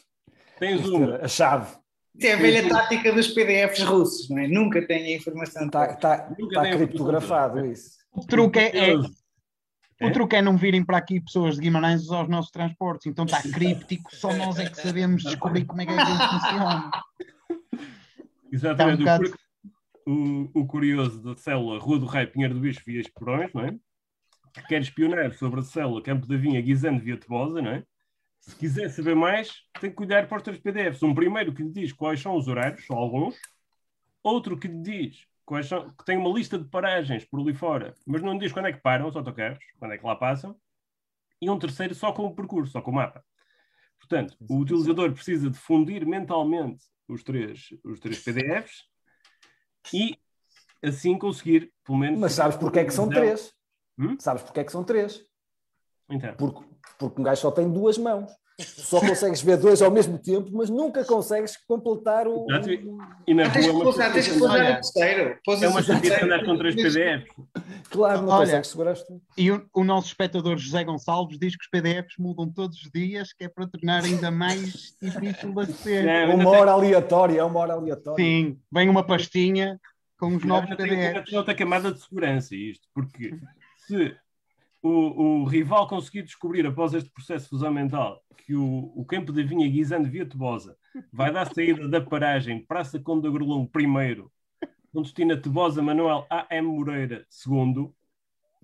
[0.57, 1.17] tens uma.
[1.17, 1.77] A chave.
[2.15, 4.47] Isso é a velha tática dos PDFs russos, não é?
[4.47, 5.67] Nunca têm a informação.
[5.67, 7.99] Está tá, Nunca tá tem a criptografado isso.
[8.11, 9.13] O truque é, é- Curioso.
[10.01, 10.11] o É?
[10.11, 13.05] truque é não virem para aqui pessoas de Guimarães usar os nossos transportes.
[13.05, 16.91] Então está críptico, só nós é que sabemos descobrir como é que aquilo funciona.
[18.51, 19.01] Exatamente.
[19.01, 19.39] Está um o, cur-
[20.55, 23.71] o, o curioso da célula Rua do Raio, Pinheiro do Bicho, via Esporões, não é?
[24.53, 27.83] Que quer espionar sobre a célula Campo da Vinha, Guisando, via Tebosa, não é?
[28.39, 31.03] Se quiser saber mais, tem que cuidar para os três PDFs.
[31.03, 33.35] Um primeiro que lhe diz quais são os horários, só alguns.
[34.23, 37.93] Outro que lhe diz quais são, que tem uma lista de paragens por ali fora,
[38.07, 40.55] mas não lhe diz quando é que param os autocarros, quando é que lá passam.
[41.41, 43.23] E um terceiro só com o percurso, só com o mapa.
[43.99, 48.83] Portanto, o utilizador precisa de fundir mentalmente os três, os três PDFs
[49.93, 50.17] e
[50.83, 52.19] assim conseguir, pelo menos.
[52.19, 53.53] Mas sabes porque é que são três?
[53.97, 54.15] Hum?
[54.19, 55.27] Sabes porque é que são três?
[56.09, 56.65] Então, Porque,
[56.97, 58.31] porque um gajo só tem duas mãos.
[58.59, 62.45] Só consegues ver dois ao mesmo tempo, mas nunca consegues completar o.
[62.49, 62.69] Exato.
[63.27, 65.39] e na Ah, tens que rua é uma pousar, tens que pousar Olha, o terceiro.
[65.47, 67.35] É uma o chatice andar com três PDFs.
[67.89, 68.45] Claro, não Olha.
[68.45, 69.21] consegues segurar três.
[69.37, 73.31] E o, o nosso espectador José Gonçalves diz que os PDFs mudam todos os dias,
[73.33, 77.59] que é para tornar ainda mais difícil de É ainda uma hora aleatória, é uma
[77.59, 78.23] hora aleatória.
[78.23, 79.79] Sim, vem uma pastinha
[80.17, 81.29] com os novos PDFs.
[81.29, 83.33] tem outra camada de segurança isto, porque
[83.87, 84.15] se
[84.81, 89.31] o, o rival conseguir descobrir após este processo de fusão mental que o, o campo
[89.31, 90.75] da vinha guisando via Tebosa
[91.11, 94.31] vai dar saída da paragem Praça Conde de Agrolão primeiro,
[94.91, 96.67] com destino a Tebosa Manuel A.M.
[96.67, 97.93] Moreira segundo,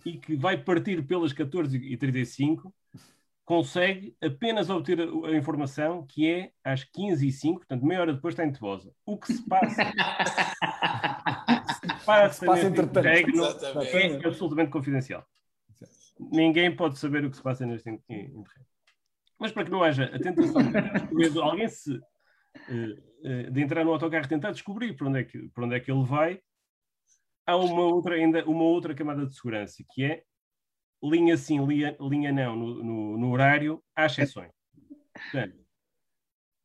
[0.05, 2.71] e que vai partir pelas 14h35,
[3.43, 8.43] consegue apenas obter a, a informação que é às 15h05, portanto meia hora depois está
[8.45, 8.91] em Tebosa.
[9.05, 9.83] O que se passa
[12.05, 12.99] passa, Se passa neste entretanto.
[12.99, 14.25] interregno Exatamente.
[14.25, 15.25] é absolutamente confidencial.
[16.19, 18.43] Ninguém pode saber o que se passa neste interregno.
[19.39, 21.93] Mas para que não haja a tentação de alguém se,
[22.69, 25.75] eh, eh, de entrar no autocarro e tentar descobrir para onde, é que, para onde
[25.75, 26.39] é que ele vai,
[27.45, 30.23] há uma outra, ainda uma outra camada de segurança, que é
[31.03, 34.51] linha sim, linha, linha não no, no- no horário, há exceções.
[35.13, 35.65] Portanto,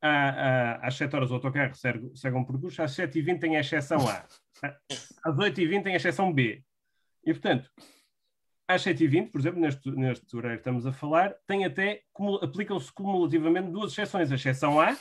[0.01, 3.59] há, há, às 7 horas o autocarro segue, segue um percurso, às 7h20 tem a
[3.59, 4.25] exceção A,
[5.23, 6.63] às 8h20 tem a exceção B.
[7.25, 7.69] E, portanto,
[8.75, 12.01] às 7h20, por exemplo, neste, neste horário que estamos a falar, tem até,
[12.41, 14.31] aplicam-se cumulativamente duas exceções.
[14.31, 14.97] A exceção A,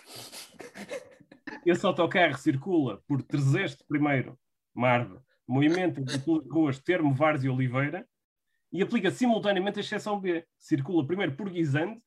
[1.65, 4.39] esse autocarro circula por Trezeste primeiro,
[4.75, 8.07] Marve, movimento de ruas Termo, Vares e Oliveira,
[8.73, 10.45] e aplica simultaneamente a exceção B.
[10.59, 12.01] Circula primeiro por Guisande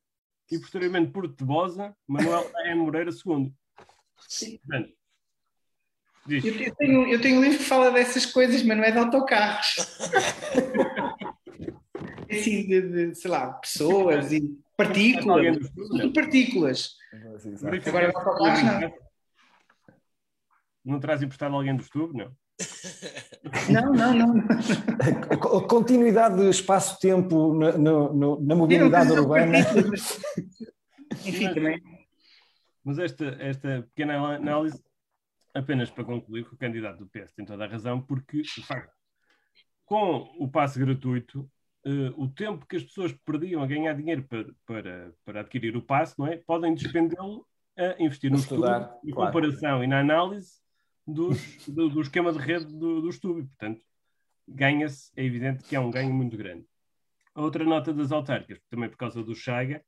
[0.50, 2.74] e posteriormente por Tebosa, Manuel A.
[2.74, 3.52] Moreira II.
[4.62, 4.92] Portanto.
[6.26, 8.98] Eu, eu tenho, eu tenho um livro que fala dessas coisas, mas não é de
[8.98, 9.76] autocarros.
[12.40, 15.56] assim, de, de, sei lá, pessoas e partículas.
[16.02, 16.96] E partículas.
[17.86, 18.12] Agora,
[18.80, 19.04] não.
[20.84, 22.36] Não traz emprestado alguém do estudo, não?
[23.70, 24.44] Não, não, não.
[25.30, 29.58] A co- a continuidade do espaço-tempo na, na não mobilidade urbana.
[31.24, 31.82] Enfim, também.
[32.84, 34.78] Mas esta, esta pequena análise,
[35.54, 38.92] apenas para concluir que o candidato do PS tem toda a razão, porque, de facto,
[39.86, 41.50] com o passe gratuito,
[41.84, 45.82] eh, o tempo que as pessoas perdiam a ganhar dinheiro para, para, para adquirir o
[45.82, 46.36] passe, não é?
[46.36, 49.32] Podem despendê-lo a investir no Estudar, estudo, na claro.
[49.32, 50.60] comparação e na análise
[51.06, 53.46] dos, do, do esquema de rede do, do estudo.
[53.46, 53.82] Portanto,
[54.46, 56.66] ganha-se, é evidente que é um ganho muito grande.
[57.34, 59.84] A outra nota das autárquicas, também por causa do Chaga,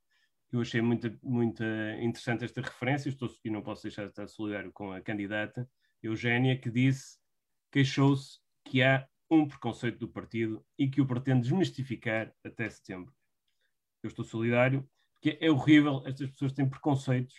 [0.53, 1.63] eu achei muito, muito
[2.01, 5.69] interessante esta referência, estou, e não posso deixar de estar solidário com a candidata
[6.03, 7.19] Eugénia, que disse,
[7.71, 13.13] queixou-se que há um preconceito do partido e que o pretende desmistificar até setembro.
[14.03, 17.35] Eu estou solidário, porque é horrível, estas pessoas têm preconceitos,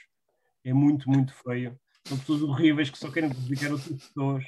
[0.63, 1.79] é muito, muito feio.
[2.05, 4.45] São pessoas horríveis que só querem prejudicar outras pessoas,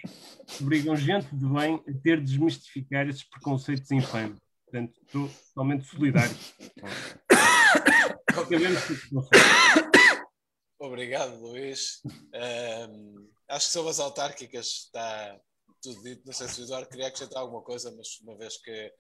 [0.62, 4.40] obrigam gente de bem a ter de desmistificar esses preconceitos infames.
[4.66, 6.36] Portanto, estou totalmente solidário.
[6.58, 6.84] Que.
[10.80, 12.02] Obrigado, Luís.
[12.34, 15.40] Ahm, acho que sobre as autárquicas está
[15.82, 16.22] tudo dito.
[16.26, 18.94] Não sei se o Eduardo queria acrescentar alguma coisa, mas uma vez que,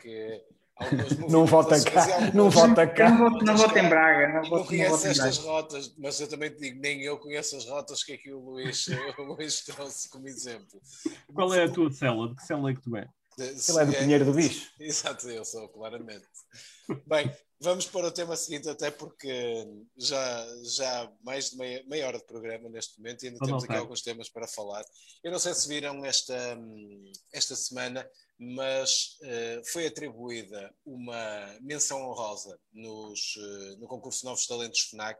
[0.00, 0.42] que
[0.76, 3.10] algumas Não vota cá, não vota cá.
[3.10, 4.48] Não voto, não voto em Braga.
[4.48, 8.12] Não conheço estas rotas, mas eu também te digo, nem eu conheço as rotas que
[8.12, 8.86] aqui o Luís,
[9.18, 10.80] o Luís trouxe como exemplo.
[11.32, 12.28] Qual é a tua célula?
[12.28, 13.08] De que célula é que tu és?
[13.38, 14.70] Ele é do Pinheiro do Bicho.
[14.78, 16.26] Exato, eu sou, claramente.
[17.06, 19.66] Bem, vamos para o tema seguinte, até porque
[19.96, 23.64] já, já há mais de meia, meia hora de programa neste momento e ainda temos
[23.64, 24.84] aqui alguns temas para falar.
[25.22, 26.58] Eu não sei se viram esta,
[27.32, 34.80] esta semana, mas eh, foi atribuída uma menção honrosa nos, eh, no concurso Novos Talentos
[34.90, 35.18] FNAC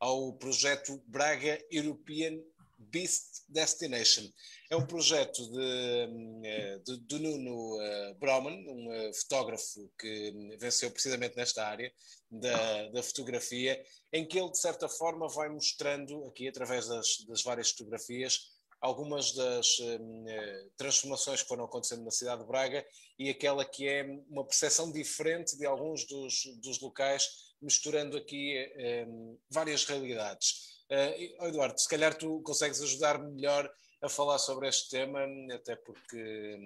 [0.00, 2.38] ao projeto Braga European
[2.78, 4.30] Beast Destination.
[4.70, 7.78] É um projeto de, de, de Nuno
[8.18, 11.92] Broman, um fotógrafo que venceu precisamente nesta área
[12.30, 17.42] da, da, fotografia, em que ele, de certa forma, vai mostrando, aqui através das, das
[17.42, 22.86] várias fotografias, algumas das uh, transformações que foram acontecendo na cidade de Braga
[23.18, 29.40] e aquela que é uma percepção diferente de alguns dos, dos locais, misturando aqui uh,
[29.50, 30.77] várias realidades.
[30.90, 33.70] Uh, Eduardo, se calhar tu consegues ajudar-me melhor
[34.02, 35.20] a falar sobre este tema,
[35.52, 36.56] até porque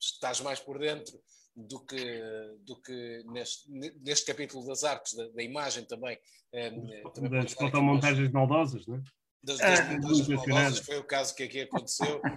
[0.00, 1.20] estás mais por dentro
[1.56, 2.22] do que,
[2.64, 6.18] do que neste, neste capítulo das artes, da, da imagem também.
[7.14, 9.02] também das fotomontagens maldosas, não é?
[9.42, 12.20] das, das ah, foi o caso que aqui aconteceu.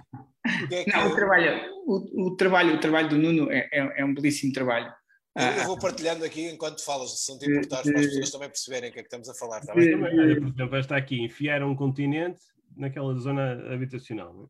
[0.68, 0.90] Que é que...
[0.90, 4.52] Não, o, trabalho, o, o, trabalho, o trabalho do Nuno é, é, é um belíssimo
[4.52, 4.92] trabalho.
[5.34, 8.30] Eu, eu, ah, vou partilhando aqui enquanto falas, se não te importares, para as pessoas
[8.30, 9.60] também perceberem o que é que estamos a falar.
[9.60, 9.98] Está bem?
[9.98, 12.44] Por exemplo, está aqui, enfiar um continente
[12.76, 14.46] naquela zona habitacional, não é?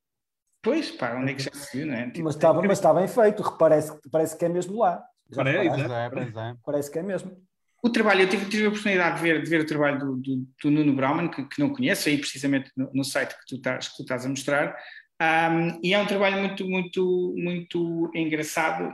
[0.62, 2.06] Pois, pá, onde é que já se viu, não é?
[2.10, 5.02] Tipo, mas, está, mas está bem feito, parece, parece que é mesmo lá.
[5.34, 7.36] Parece, parece, é, parece que é mesmo.
[7.82, 10.46] O trabalho, eu tive, tive a oportunidade de ver, de ver o trabalho do, do,
[10.62, 13.88] do Nuno Brauman, que, que, não conheço, aí precisamente no, no, site que tu estás,
[13.88, 14.76] que tu estás a mostrar,
[15.20, 18.92] um, e é um trabalho muito, muito, muito engraçado,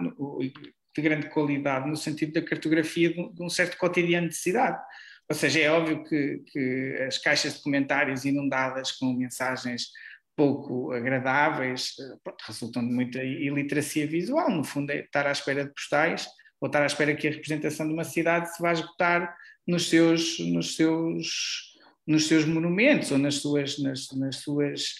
[0.98, 4.78] de grande qualidade, no sentido da cartografia de, um certo cotidiano de cidade.
[5.28, 9.88] Ou seja, é óbvio que, que as caixas de comentários inundadas com mensagens
[10.34, 14.50] pouco agradáveis eh, pronto, resultam de muita iliteracia visual.
[14.50, 16.26] No fundo, é estar à espera de postais
[16.61, 20.38] ou estar à espera que a representação de uma cidade se vá esgotar nos seus,
[20.38, 24.94] nos seus, nos seus monumentos ou nas suas, nas, nas suas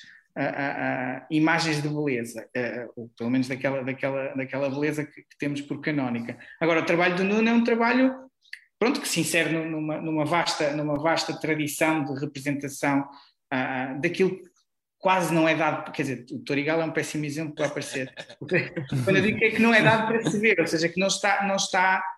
[1.31, 2.49] imagens de beleza,
[2.97, 6.39] ou pelo menos daquela, daquela, daquela beleza que, que, temos por canónica.
[6.61, 8.29] Agora, o trabalho do Nuno é um trabalho
[8.79, 13.01] pronto, que se insere numa, numa, vasta, numa vasta tradição de representação
[13.53, 14.39] uh, daquilo
[14.99, 18.13] quase não é dado, quer dizer, o Torigal é um péssimo exemplo para aparecer.
[19.05, 20.99] Quando eu digo que é que não é dado para se ver, ou seja, que
[20.99, 22.18] não está, não está, uh,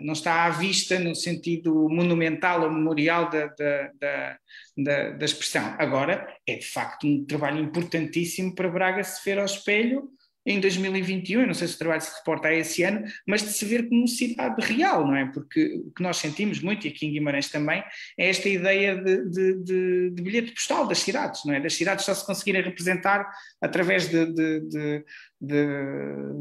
[0.00, 4.38] não está à vista no sentido monumental ou memorial da, da, da,
[4.76, 5.74] da, da expressão.
[5.78, 10.08] Agora, é de facto um trabalho importantíssimo para Braga se ver ao espelho
[10.46, 13.48] em 2021, eu não sei se o trabalho se reporta a esse ano, mas de
[13.48, 15.26] se ver como cidade real, não é?
[15.26, 17.82] Porque o que nós sentimos muito, e aqui em Guimarães também,
[18.16, 21.58] é esta ideia de, de, de, de bilhete postal das cidades, não é?
[21.58, 23.28] Das cidades só se conseguirem representar
[23.60, 25.04] através de,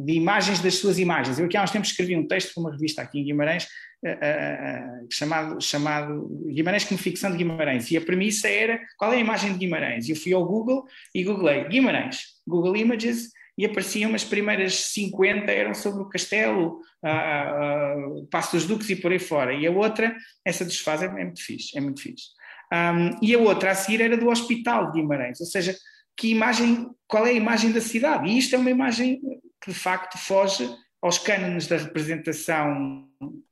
[0.08, 1.40] imagens das suas imagens.
[1.40, 3.64] Eu aqui há uns tempos escrevi um texto para uma revista aqui em Guimarães,
[4.04, 9.16] uh, uh, chamado, chamado Guimarães como ficção de Guimarães, e a premissa era qual é
[9.16, 10.08] a imagem de Guimarães?
[10.08, 15.74] Eu fui ao Google e googlei Guimarães, Google Images, e apareciam as primeiras 50 eram
[15.74, 17.96] sobre o castelo, a
[18.30, 19.54] Passo dos Duques e por aí fora.
[19.54, 22.28] E a outra, essa desfase é, é muito fixe, é muito fixe.
[22.74, 25.76] Um, e a outra a seguir era do Hospital de Guimarães, ou seja,
[26.18, 28.30] que imagem, qual é a imagem da cidade?
[28.30, 29.20] E isto é uma imagem
[29.62, 30.70] que de facto foge
[31.02, 33.08] aos cânones da representação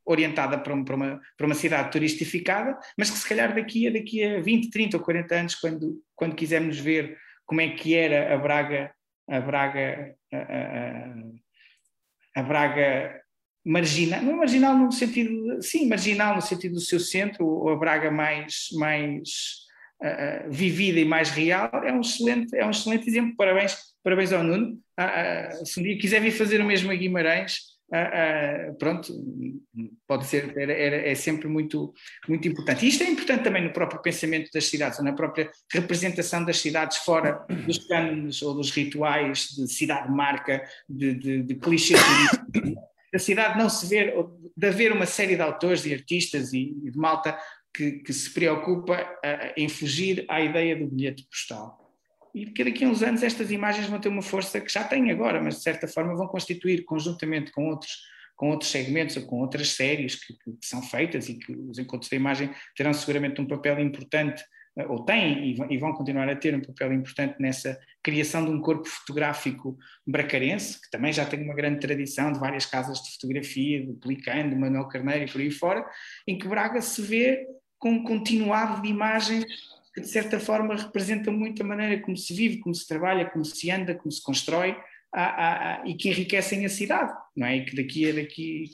[0.06, 3.92] orientada para, um, para, uma, para uma cidade turistificada, mas que se calhar daqui a,
[3.92, 8.34] daqui a 20, 30 ou 40 anos, quando, quando quisermos ver como é que era
[8.34, 8.92] a Braga
[9.30, 11.14] a Braga, a, a,
[12.36, 13.24] a Braga
[13.66, 17.76] marginal, não é marginal no sentido, sim, marginal no sentido do seu centro, ou a
[17.76, 19.30] Braga mais, mais
[20.02, 23.36] uh, vivida e mais real, é um excelente, é um excelente exemplo.
[23.38, 24.80] Parabéns, parabéns ao Nuno.
[25.00, 29.14] Uh, uh, se um dia quiser vir fazer o mesmo a Guimarães, Uh, uh, pronto,
[30.08, 31.94] pode ser, era, era, é sempre muito,
[32.28, 32.84] muito importante.
[32.84, 36.58] E isto é importante também no próprio pensamento das cidades, ou na própria representação das
[36.58, 42.02] cidades fora dos cânones ou dos rituais de cidade-marca, de, de, de clichês.
[43.14, 44.12] da cidade não se ver,
[44.58, 47.38] de haver uma série de autores e artistas e, e de malta
[47.72, 51.83] que, que se preocupa uh, em fugir à ideia do bilhete postal
[52.34, 55.12] e que daqui a uns anos estas imagens vão ter uma força que já têm
[55.12, 59.40] agora, mas de certa forma vão constituir conjuntamente com outros com outros segmentos ou com
[59.42, 63.48] outras séries que, que, são feitas e que os encontros da imagem terão seguramente um
[63.48, 64.44] papel importante
[64.76, 68.60] eh, ou têm e vão continuar a ter um papel importante nessa criação de um
[68.60, 73.86] corpo fotográfico bracarense, que também já tem uma grande tradição de várias casas de fotografia,
[73.86, 75.86] do Pelicano, do Manuel Carneiro e por aí fora,
[76.28, 77.46] em que Braga se vê
[77.78, 79.46] com um continuado de imagens
[79.94, 83.46] que de certa forma representa muito a maneira como se vive, como se trabalha, como
[83.46, 84.76] se anda, como se constrói
[85.14, 87.58] a, a, a, e que enriquecem a cidade, não é?
[87.58, 88.72] E que daqui a daqui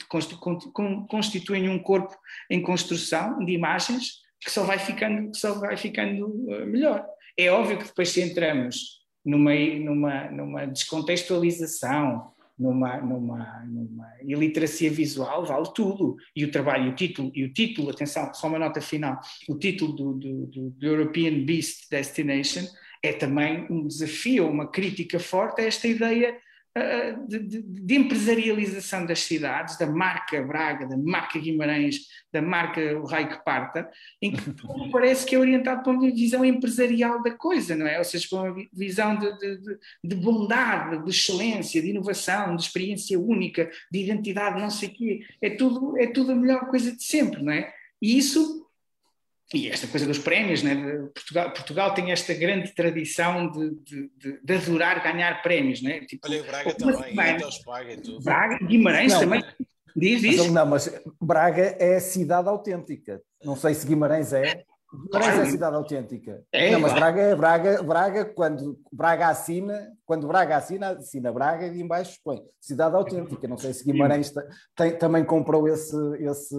[1.10, 2.16] constituem um corpo
[2.50, 7.06] em construção de imagens que só vai ficando, que só vai ficando eh, melhor.
[7.38, 15.46] É óbvio que depois se entramos numa, numa, numa descontextualização numa, numa, numa iliteracia visual
[15.46, 16.18] vale tudo.
[16.36, 19.94] E o trabalho, o título, e o título, atenção, só uma nota final, o título
[19.94, 22.66] do, do, do European Beast Destination
[23.02, 26.38] é também um desafio, uma crítica forte a esta ideia
[27.28, 32.02] de, de, de, empresarialização das cidades, da marca Braga, da marca Guimarães,
[32.32, 33.90] da marca O Raio que Parta,
[34.22, 34.42] em que
[34.92, 37.98] parece que é orientado para uma visão empresarial da coisa, não é?
[37.98, 43.70] Ou seja, para uma visão de, de bondade, de excelência, de inovação, de experiência única,
[43.92, 45.20] de identidade, não sei o quê.
[45.42, 47.74] É tudo, é tudo a melhor coisa de sempre, não é?
[48.02, 48.59] E isso
[49.54, 50.76] e esta coisa dos prémios, né?
[51.14, 55.82] Portugal, Portugal tem esta grande tradição de, de, de, de adorar ganhar prémios.
[55.82, 56.02] Né?
[56.02, 58.24] Tipo, Olha, o Braga também, vai, eles pagam tudo.
[58.24, 59.44] Braga, Guimarães não, também.
[59.96, 60.38] Diz, diz.
[60.38, 63.22] Mas, não, mas Braga é cidade autêntica.
[63.44, 64.64] Não sei se Guimarães é.
[64.92, 65.42] Guimarães claro.
[65.42, 66.44] é cidade autêntica.
[66.52, 71.68] É, não, mas Braga é Braga, Braga, quando Braga assina, quando Braga assina, assina Braga
[71.68, 73.48] e embaixo põe cidade autêntica.
[73.48, 74.34] Não sei se Guimarães
[74.76, 76.56] tem, também comprou esse, esse,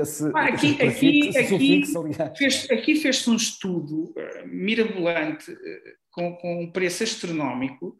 [0.00, 1.06] esse, ah, aqui, esse
[1.38, 5.58] aqui, aqui, fez, aqui fez-se um estudo uh, mirabolante uh,
[6.10, 7.94] com, com um preço astronómico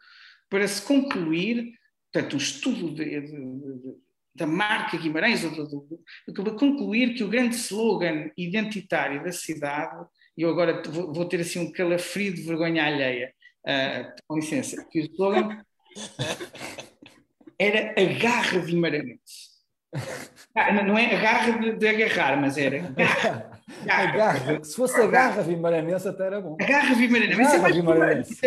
[0.48, 1.72] para se concluir,
[2.10, 8.30] portanto, um estudo de, de, de da marca Guimarães, para concluir que o grande slogan
[8.36, 10.06] identitário da cidade,
[10.36, 13.32] e eu agora vou, vou ter assim um calafrio de vergonha alheia,
[13.66, 15.64] uh, com licença, que o slogan
[17.58, 19.58] era a garra Guimarães.
[20.54, 23.58] Ah, não é a garra de, de agarrar, mas era garra.
[23.88, 24.64] A garra.
[24.64, 26.56] Se fosse a garra vimaranense até era bom.
[26.60, 27.42] A garra vimaranense.
[27.42, 28.40] A garra vimaranense.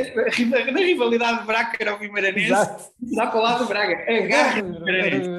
[0.50, 2.46] Na rivalidade de Braga era o vimaranense.
[2.46, 2.92] Exato.
[3.16, 4.06] Dá para o lado de Braga.
[4.08, 5.30] A garra vimaranense.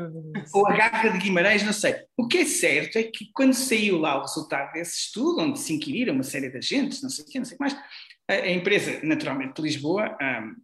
[0.53, 1.95] Ou a garra de Guimarães, não sei.
[2.17, 5.73] O que é certo é que quando saiu lá o resultado desse estudo, onde se
[5.73, 7.77] inquiriram uma série de agentes, não sei o quê, não sei o que mais,
[8.29, 10.55] a, empresa, naturalmente, de Lisboa, um,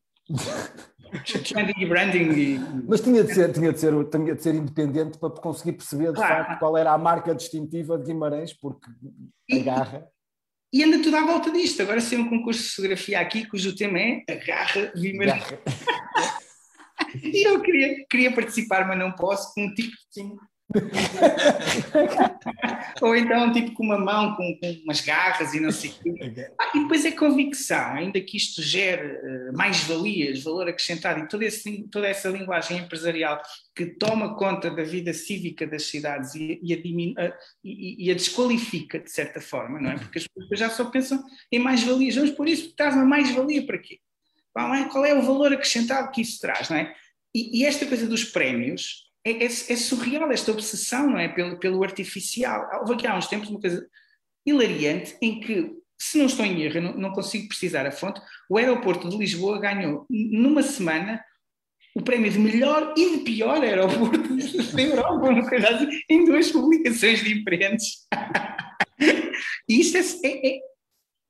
[1.53, 2.59] Branding, branding e...
[2.87, 6.15] Mas tinha de, ser, tinha, de ser, tinha de ser independente para conseguir perceber de
[6.15, 6.45] claro.
[6.45, 8.91] facto qual era a marca distintiva de Guimarães, porque
[9.51, 10.07] agarra.
[10.73, 11.81] E, e anda tudo à volta disto.
[11.81, 15.45] Agora saiu um concurso de fotografia aqui cujo tema é Agarra Guimarães.
[17.23, 20.37] e eu queria, queria participar, mas não posso, com um tipo assim,
[23.01, 26.13] Ou então, tipo, com uma mão, com, com umas garras e não sei o quê.
[26.61, 31.47] Ah, e depois é convicção, ainda que isto gere uh, mais-valias, valor acrescentado e toda,
[31.47, 33.41] esse, toda essa linguagem empresarial
[33.75, 37.33] que toma conta da vida cívica das cidades e, e, a, uh,
[37.65, 39.97] e, e a, desqualifica, de certa forma, não é?
[39.97, 42.17] Porque as pessoas já só pensam em mais-valias.
[42.17, 43.99] Vamos por isso, traz uma mais-valia para quê?
[44.53, 46.95] Qual é o valor acrescentado que isso traz, não é?
[47.35, 51.29] E, e esta coisa dos prémios é, é, é, surreal esta obsessão, não é?
[51.29, 52.69] Pelo, pelo artificial.
[52.81, 53.87] Houve aqui há uns tempos uma coisa
[54.47, 58.57] hilariante em que, se não estou em erro, não, não consigo precisar a fonte, o
[58.57, 61.23] aeroporto de Lisboa ganhou numa semana
[61.95, 64.37] o prémio de melhor e de pior aeroporto
[64.73, 68.07] da Europa, uma coisa assim, em duas publicações diferentes.
[69.69, 70.61] e isto é, é, é,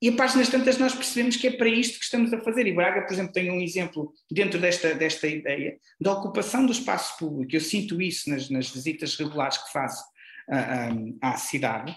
[0.00, 2.66] e a páginas tantas nós percebemos que é para isto que estamos a fazer.
[2.66, 7.18] E Braga, por exemplo, tem um exemplo dentro desta, desta ideia da ocupação do espaço
[7.18, 7.54] público.
[7.54, 10.04] Eu sinto isso nas, nas visitas regulares que faço
[10.48, 11.96] uh, um, à cidade,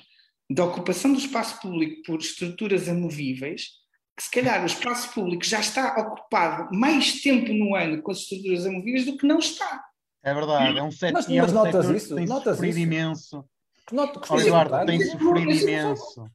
[0.50, 3.70] da ocupação do espaço público por estruturas amovíveis,
[4.18, 8.20] que se calhar o espaço público já está ocupado mais tempo no ano com as
[8.20, 9.84] estruturas amovíveis do que não está.
[10.24, 12.16] É verdade, é um setor, mas, mas notas isso?
[12.16, 12.80] tem notas sofrido isso?
[12.80, 13.46] imenso.
[13.88, 16.26] Que not, que Eduardo, tem sofrido imenso.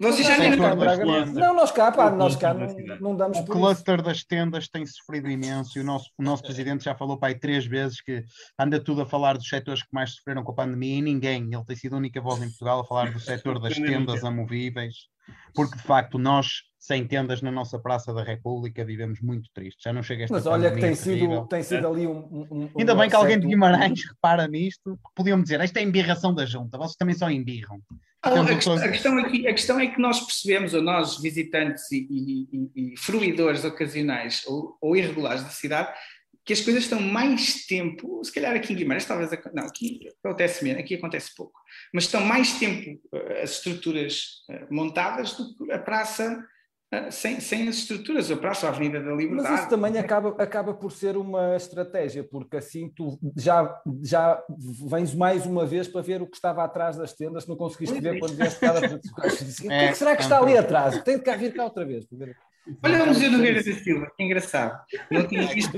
[0.00, 1.04] Vocês já Braga?
[1.26, 2.66] Não, nós cá, pá, nós cá não,
[2.98, 6.84] não damos O cluster das tendas tem sofrido imenso e o nosso, o nosso presidente
[6.84, 8.24] já falou para aí três vezes que
[8.58, 11.64] anda tudo a falar dos setores que mais sofreram com a pandemia e ninguém, ele
[11.64, 15.08] tem sido a única voz em Portugal a falar do setor das tendas amovíveis,
[15.54, 19.82] porque de facto nós, sem tendas na nossa Praça da República, vivemos muito tristes.
[19.82, 22.18] Já não chega esta Mas olha que tem sido, tem sido ali um.
[22.18, 26.34] um, um Ainda bem que alguém de Guimarães repara nisto, podiam dizer, esta é embirração
[26.34, 27.80] da junta, vocês também só embirram.
[28.26, 31.90] Então, a, questão, a, questão aqui, a questão é que nós percebemos, ou nós visitantes
[31.92, 35.92] e, e, e, e fruidores ocasionais ou, ou, irregulares da cidade,
[36.46, 40.62] que as coisas estão mais tempo, se calhar aqui em Guimarães, talvez, não, aqui acontece
[40.62, 41.60] menos, aqui acontece pouco,
[41.92, 46.40] mas estão mais tempo uh, as estruturas uh, montadas do que a praça
[46.92, 49.50] ah, sem, sem as estruturas, a Praça, a Avenida da Liberdade.
[49.50, 54.40] Mas isso também acaba, acaba por ser uma estratégia, porque assim tu já, já
[54.88, 58.00] vens mais uma vez para ver o que estava atrás das tendas, se não conseguiste
[58.00, 58.92] ver quando vieste cada vez.
[58.94, 61.02] O que, é será que está ali atrás?
[61.02, 62.06] Tem de cá vir cá outra vez.
[62.82, 64.84] Olha o Museu do Vieira da Silva, que engraçado.
[65.10, 65.70] Não tinha visto.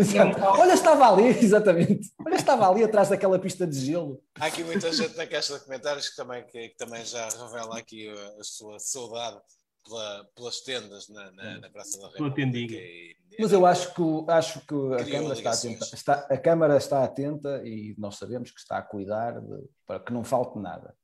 [0.59, 2.11] Olha, estava ali, exatamente.
[2.25, 4.23] Olha, estava ali atrás daquela pista de gelo.
[4.39, 7.79] Há aqui muita gente na caixa de comentários que também, que, que também já revela
[7.79, 9.39] aqui a, a sua saudade
[9.85, 12.31] pela, pelas tendas na, na, na Praça da República.
[12.77, 17.05] e- Mas eu acho que, acho que a Câmara está atenta, está, a Câmara está
[17.05, 20.95] atenta e nós sabemos que está a cuidar de- para que não falte nada.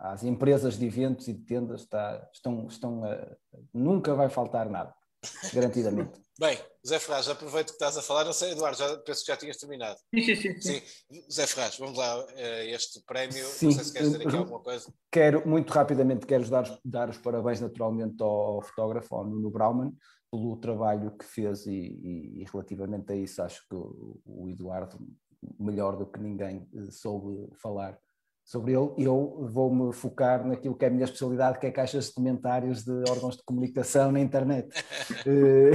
[0.00, 3.36] Às empresas de eventos e de tendas está- estão, estão a-
[3.72, 4.94] nunca vai faltar nada,
[5.52, 6.20] garantidamente.
[6.40, 6.56] Bem,
[6.86, 8.24] Zé Ferraz, aproveito que estás a falar.
[8.24, 9.98] Não sei, Eduardo, já, penso que já tinhas terminado.
[10.14, 10.60] Sim, sim, sim.
[10.60, 10.80] sim.
[11.10, 12.24] Sim, Zé Ferraz, vamos lá.
[12.36, 14.92] eh, Este prémio, Sim, não sei se queres dizer aqui alguma coisa.
[15.10, 19.92] Quero, muito rapidamente, quero dar, dar os parabéns naturalmente ao fotógrafo, ao Nuno Brauman,
[20.30, 24.96] pelo trabalho que fez e, e- e relativamente a isso acho que o, o Eduardo,
[25.58, 27.98] melhor do que ninguém, eh, soube falar
[28.50, 28.90] sobre ele.
[28.96, 32.90] Eu vou-me focar naquilo que é a minha especialidade, que é caixas de comentários de
[33.10, 34.68] órgãos de comunicação na internet.
[35.26, 35.72] Eh,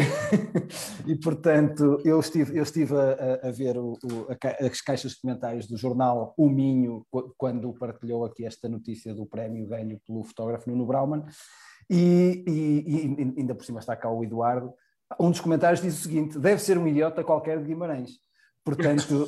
[1.06, 3.98] e, portanto, eu estive, eu estive a, a- ver o-
[4.30, 9.14] a as caixas de comentários do jornal O Minho, qu- quando partilhou aqui esta notícia
[9.14, 11.26] do prémio ganho pelo fotógrafo Nuno Brauman,
[11.90, 14.74] e, e- e ainda por cima está cá o Eduardo.
[15.20, 18.12] Um dos comentários diz o seguinte: deve ser um idiota qualquer de Guimarães.
[18.64, 19.28] Portanto,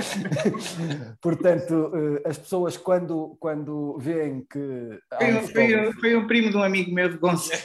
[1.20, 4.98] portanto eh, as pessoas quando, quando veem que.
[5.12, 7.60] há Foi, foi, foi um primo de um amigo meu de Gonçalo.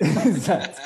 [0.00, 0.80] Exato.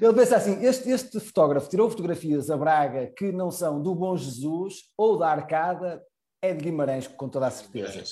[0.00, 4.16] Ele pensa assim: este, este fotógrafo tirou fotografias a Braga que não são do Bom
[4.16, 6.00] Jesus ou da Arcada,
[6.40, 8.04] é de Guimarães, com toda a certeza.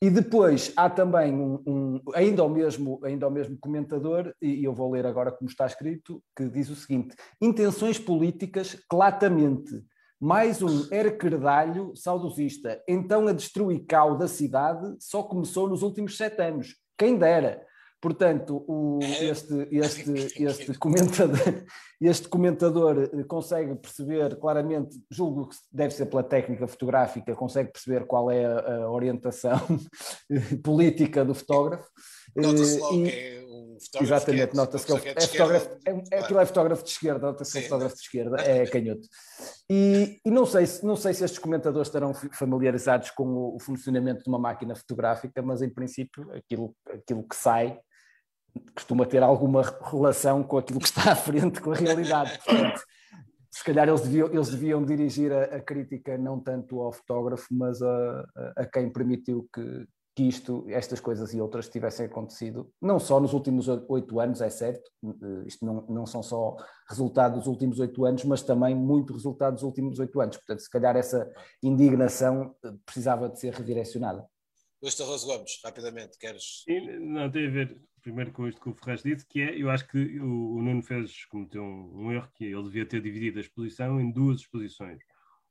[0.00, 4.72] E depois há também um, um- ainda, o mesmo, ainda o mesmo comentador, e eu
[4.72, 9.72] vou ler agora como está escrito, que diz o seguinte: intenções políticas claramente.
[10.20, 12.82] Mais um hercredalho saudosista.
[12.88, 16.74] Então a destruical da cidade só começou nos últimos sete anos.
[16.96, 17.64] Quem dera.
[18.00, 21.38] Portanto, o- este, este, este, comentador,
[22.00, 28.06] este comentador eh, consegue perceber claramente, julgo que deve ser pela técnica fotográfica, consegue perceber
[28.06, 29.58] qual é a, a orientação
[30.62, 31.88] política do fotógrafo.
[32.36, 34.04] Nota-se Eh, logo e- que é um fotógrafo.
[34.04, 37.52] Exatamente, nota-se que é, é de fotógrafo, é, é, aquilo é fotógrafo de esquerda, nota-se
[37.52, 39.08] que é fotógrafo de esquerda, é canhoto.
[39.70, 43.58] E, e não, sei se, não sei se estes comentadores estarão familiarizados com o, o
[43.60, 47.78] funcionamento de uma máquina fotográfica, mas em princípio aquilo, aquilo que sai
[48.74, 52.38] costuma ter alguma relação com aquilo que está à frente, com a realidade.
[52.44, 52.80] Portanto,
[53.50, 57.80] se calhar eles deviam, eles deviam dirigir a, a crítica não tanto ao fotógrafo, mas
[57.82, 58.24] a,
[58.56, 63.32] a- quem permitiu que, que isto, estas coisas e outras tivessem acontecido, não só nos
[63.32, 66.56] últimos oito anos, é certo, eh, isto não, não são só
[66.88, 70.36] resultado dos últimos oito anos, mas também muito resultado dos últimos oito anos.
[70.36, 71.28] Portanto, se calhar essa
[71.62, 74.24] indignação eh, precisava de ser redirecionada.
[74.82, 76.62] Luís Tarroso Gomes, rapidamente, queres.
[76.68, 79.68] E não tem a ver primeiro com isto que o Ferraz disse, que é, eu
[79.68, 83.38] acho que o, o Nuno fez, cometeu um, um erro, que ele devia ter dividido
[83.38, 84.98] a exposição em duas exposições.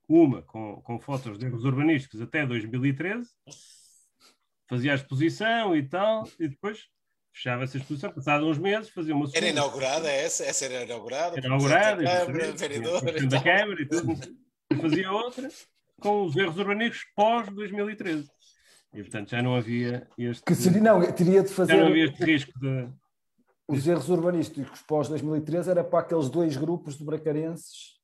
[0.09, 3.29] Uma com, com fotos de erros urbanísticos até 2013,
[4.67, 6.87] fazia a exposição e tal, e depois
[7.31, 9.45] fechava essa exposição, passado uns meses, fazia uma segunda.
[9.45, 10.43] Era inaugurada essa?
[10.43, 11.37] Essa era inaugurada?
[11.37, 13.43] Era inaugurada, da Câmara, vereador e da.
[13.43, 14.13] Câmara e tudo.
[14.71, 15.47] E fazia outra
[16.01, 18.27] com os erros urbanísticos pós-2013.
[18.97, 22.05] E, portanto, já não havia este, Que seria, não, teria de fazer já não havia
[22.05, 22.89] este risco de...
[23.67, 27.95] os erros urbanísticos pós 2013 era para aqueles dois grupos de bracarenses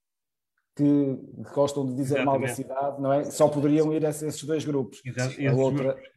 [0.75, 1.17] que
[1.53, 2.55] gostam de dizer mal da Exatamente.
[2.79, 3.23] cidade, não é?
[3.25, 5.01] Só poderiam ir a esses dois grupos.
[5.03, 5.93] Exato, A outra.
[5.93, 6.09] grupos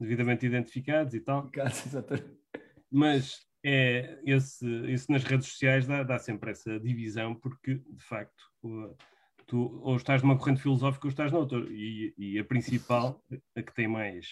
[0.00, 2.36] devidamente identificados e tal, Exatamente.
[2.90, 8.42] mas é, esse, isso nas redes sociais dá, dá sempre essa divisão, porque de facto
[8.62, 8.94] o-
[9.46, 13.22] tu ou estás numa corrente filosófica ou estás noutra, e, e a principal,
[13.56, 14.26] a que tem mais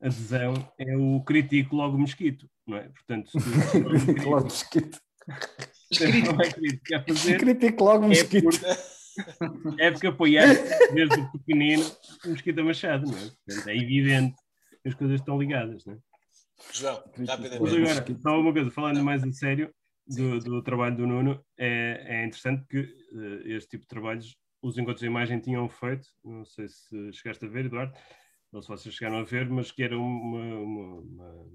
[0.00, 2.88] adesão, é o critico logo mesquito, não é?
[2.88, 5.00] Portanto, se tu Critico logo mosquito.
[6.24, 8.42] não é fazer, Critico logo é mosquito.
[8.42, 8.66] porque,
[9.82, 10.64] é porque apoiaste
[10.94, 11.84] desde o pequenino
[12.24, 13.30] o Mesquita Machado, não é?
[13.46, 14.34] Portanto, é evidente
[14.82, 15.98] que as coisas estão ligadas, não é?
[16.72, 17.60] João, Mas rapidamente.
[17.60, 17.76] logo.
[17.76, 19.72] agora, só uma coisa, falando mais a sério
[20.06, 24.78] do, do trabalho do Nuno, é, é interessante que eh, este tipo de trabalhos os
[24.78, 27.92] encontros de imagem tinham feito, não sei se chegaste a ver, Eduardo,
[28.52, 31.46] ou se vocês chegaram a ver, mas que era uma, uma, uma,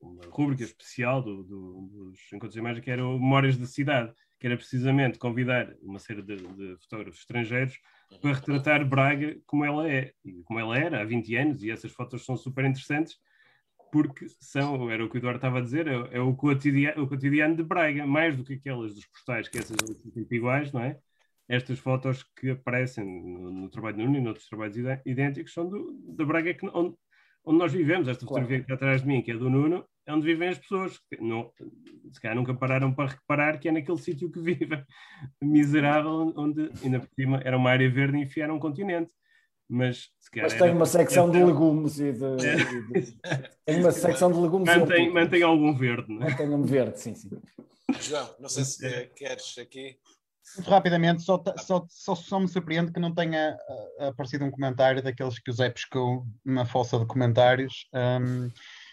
[0.00, 4.46] uma rúbrica especial do, do- dos encontros de imagem que era Memórias da Cidade, que
[4.46, 7.78] era precisamente convidar uma série de, de fotógrafos estrangeiros
[8.20, 10.12] para retratar Braga como ela é,
[10.44, 13.18] como ela era há 20 anos, e essas fotos são super interessantes,
[13.94, 17.06] porque são, era o que o Eduardo estava a dizer, é, é o, cotidiano, o
[17.06, 20.80] cotidiano de Braga, mais do que aquelas dos postais, que essas são sempre iguais, não
[20.80, 20.98] é?
[21.48, 24.76] Estas fotos que aparecem no, no trabalho do Nuno e noutros trabalhos
[25.06, 26.96] idênticos são do, da Braga que, onde,
[27.44, 28.08] onde nós vivemos.
[28.08, 28.42] Esta Claro.
[28.42, 30.98] fotografia que está atrás de mim, que é do Nuno, é onde vivem as pessoas.
[30.98, 31.52] que Não,
[32.10, 34.84] se calhar nunca pararam para reparar que é naquele sítio que vivem.
[35.40, 39.12] Miserável, onde ainda por cima era uma área verde e enfiaram um continente.
[39.74, 42.26] Mas se calhar Mas era- tem uma secção de legumes e de.
[42.26, 43.18] e
[43.66, 45.24] Tem uma secção de legumes e Mantém, hortícolas.
[45.24, 46.30] mantém algum verde, não é?
[46.30, 47.30] Mantenha-me verde, sim, sim.
[48.00, 49.96] João, não sei se eh, queres aqui.
[50.56, 53.56] Muito rapidamente, só, só, só, só me surpreende que não tenha
[53.98, 58.48] ah, aparecido um comentário daqueles que o Zé pescou na fossa de comentários, ahm,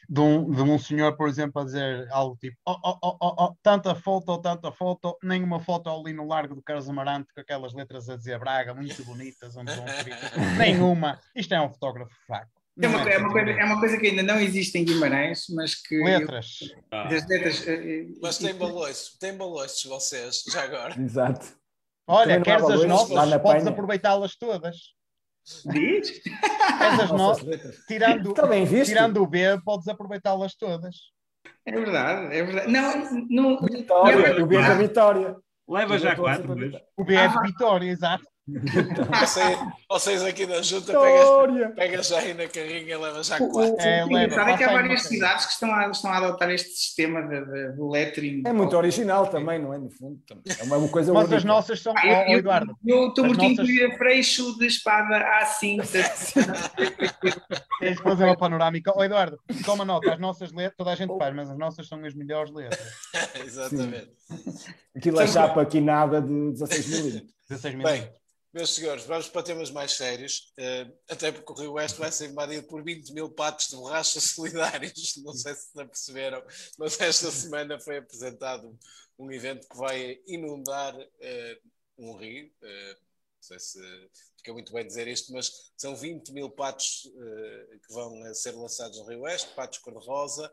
[0.10, 3.36] de, um, de um senhor, por exemplo, a dizer algo tipo: oh, oh, oh, oh,
[3.46, 7.74] oh, tanta foto, tanta foto, nenhuma foto ali no Largo do Carlos Amarante com aquelas
[7.74, 9.72] letras a dizer Braga, muito bonitas, onde.
[10.58, 11.20] Nenhuma.
[11.36, 12.52] Isto é um fotógrafo fraco.
[12.82, 15.76] É uma, é, uma coisa, é uma coisa que ainda não existe em Guimarães, mas
[15.76, 16.02] que.
[16.02, 16.60] Letras.
[16.90, 17.68] Ah, As letras.
[17.68, 21.00] eh, Mas tem balões, tem balões vocês, já agora.
[21.00, 21.46] Exato.
[22.08, 23.42] Olha, Também queres as nossas?
[23.42, 24.76] Podes aproveitá-las todas.
[25.66, 26.20] Diz?
[26.22, 26.40] Queres
[26.82, 27.44] as Nossas nossas?
[27.44, 27.76] letras.
[27.88, 28.34] Tirando,
[28.66, 28.86] visto?
[28.86, 30.96] tirando o B, podes aproveitá-las todas.
[31.66, 32.72] É verdade, é verdade.
[32.72, 35.36] Não, não, Vitória, o B da Vitória.
[35.68, 36.54] leva já quatro,
[36.98, 38.24] O B é de Vitória, exato.
[39.22, 41.70] Vocês, vocês aqui da junta pegam, Vitória!
[41.76, 43.76] pega já aí na carrinha e leva já quatro.
[43.80, 47.46] É, leva, que há várias cidades que estão a, estão a adotar este sistema de,
[47.46, 48.44] de, de lettering.
[48.46, 49.78] É muito original também, não é?
[49.78, 50.44] No fundo, também.
[50.60, 51.94] é uma, coisa Mas as nossas são.
[51.96, 55.86] Ah, Oh, eu, eu, Eduardo, eu estou mortinho nossas- de freixo de espada à cinta.
[57.80, 58.92] tens de fazer uma panorâmica.
[58.96, 62.04] Oh, Eduardo, toma nota, as nossas letras, toda a gente faz, mas as nossas são
[62.04, 62.92] as melhores letras.
[63.46, 64.12] Exatamente.
[64.96, 67.32] Aquilo é chapa aqui nada de 16 milímetros.
[67.50, 67.88] 16 mil.
[68.54, 72.30] Meus senhores, vamos para temas mais sérios, eh, até porque o Rio Oeste vai ser
[72.30, 76.44] invadido por 20 mil patos de borracha solidários, não sei se perceberam,
[76.78, 78.78] mas esta semana foi apresentado
[79.18, 81.60] um evento que vai inundar eh,
[81.98, 83.80] um rio, eh, não sei se
[84.36, 89.08] fica muito bem dizer isto, mas são 20 mil patos que vão ser lançados no
[89.08, 90.52] Rio Oeste, patos cor-de-rosa,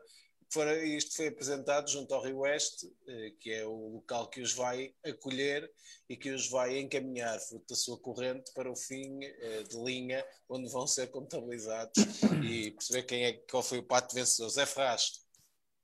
[0.83, 4.93] Isto foi apresentado junto ao Rio Oeste, eh, que é o local que os vai
[5.05, 5.71] acolher
[6.09, 10.25] e que os vai encaminhar, fruto da sua corrente, para o fim eh, de linha,
[10.49, 11.93] onde vão ser contabilizados
[12.43, 14.49] e perceber quem é, qual foi o pato vencedor.
[14.49, 15.29] Zé Ferraz,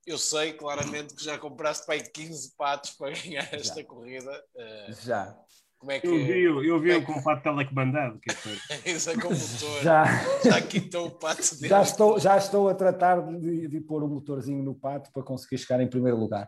[0.05, 4.45] eu sei claramente que já compraste para aí 15 patos para ganhar esta corrida.
[4.55, 5.44] Eh, Já.
[5.77, 8.19] Como é que eu vi, eu vi é o com o pato telecomandado.
[8.19, 8.53] Que foi.
[8.93, 9.81] Isso é com o motor.
[9.83, 10.05] Já,
[10.43, 11.67] Já quitou o pato dele.
[11.69, 15.57] já, estou, já estou a tratar de, de pôr o motorzinho no pato para conseguir
[15.57, 16.47] chegar em primeiro lugar.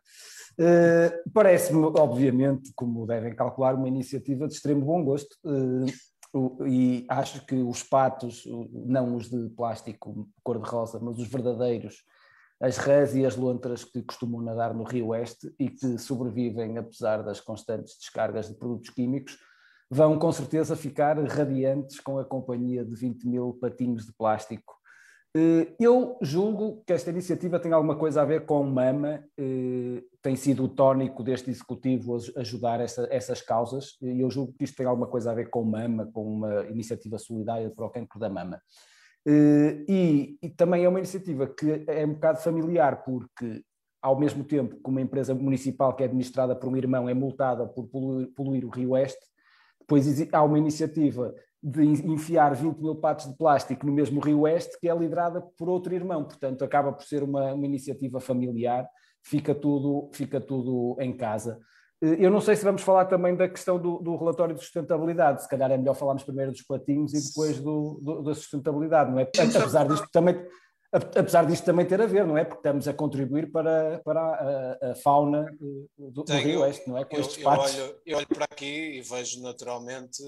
[0.60, 5.36] Eh, Parece-me, obviamente, como devem calcular, uma iniciativa de extremo bom gosto.
[6.34, 8.44] o- e acho que os patos,
[8.86, 12.04] não os de plástico cor-de-rosa, mas os verdadeiros,
[12.60, 17.24] as rãs e as lontras que costumam nadar no Rio Oeste e que sobrevivem apesar
[17.24, 19.38] das constantes descargas de produtos químicos,
[19.90, 24.76] vão com certeza ficar radiantes com a companhia de 20 mil patinhos de plástico.
[25.36, 30.36] Eh, Eu julgo que esta iniciativa tem alguma coisa a ver com Mama, eh, tem
[30.36, 34.86] sido o tónico deste executivo ajudar essa- essas causas, e eu julgo que isto tem
[34.88, 38.60] alguma coisa a ver com Mama, com uma iniciativa solidária para o cancro da mama.
[39.28, 43.62] Eh, E, e também é uma iniciativa que é um bocado familiar, porque
[44.02, 47.68] ao mesmo tempo que uma empresa municipal que é administrada por um irmão é multada
[47.68, 49.20] por poluir, poluir o Rio Oeste,
[49.82, 54.42] depois há uma iniciativa de en- enfiar 20 mil patos de plástico no mesmo Rio
[54.42, 58.88] Oeste, que é liderada por outro irmão, portanto acaba por ser uma, uma iniciativa familiar,
[59.24, 61.60] fica tudo, fica tudo em casa.
[62.02, 65.44] Eh, Eu não sei se vamos falar também da questão do, do relatório de sustentabilidade,
[65.44, 69.20] se calhar é melhor falarmos primeiro dos patinhos e depois do, do- da sustentabilidade, não
[69.20, 69.24] é?
[69.24, 70.48] Apesar disto também,
[70.92, 72.44] apesar disto também ter a ver, não é?
[72.46, 74.22] Porque estamos a contribuir para, para
[74.82, 77.06] a, a fauna eh, do, Tenho- Rio Oeste, não é?
[77.06, 80.24] Com Eu, estes eu olho, eu olho para aqui e vejo naturalmente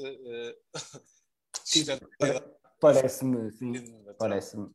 [1.64, 2.46] sustentabilidade.
[2.82, 3.74] Parece-me, sim,
[4.18, 4.70] parece-me.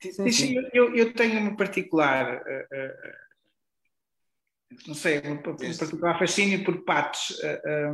[0.00, 0.54] Sim, sim.
[0.72, 2.40] eu- Eu, tenho uma particular.
[2.46, 3.14] eh, eh,
[4.86, 5.78] não sei, um, um Diz.
[5.78, 7.38] particular fascínio por patos.
[7.42, 7.90] eh, eh,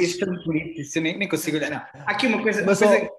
[0.00, 1.70] Isto é muito bonito, isso eu nem, nem consigo olhar.
[1.70, 2.00] Não.
[2.02, 2.62] Há aqui uma coisa.
[2.62, 3.10] Uma coisa-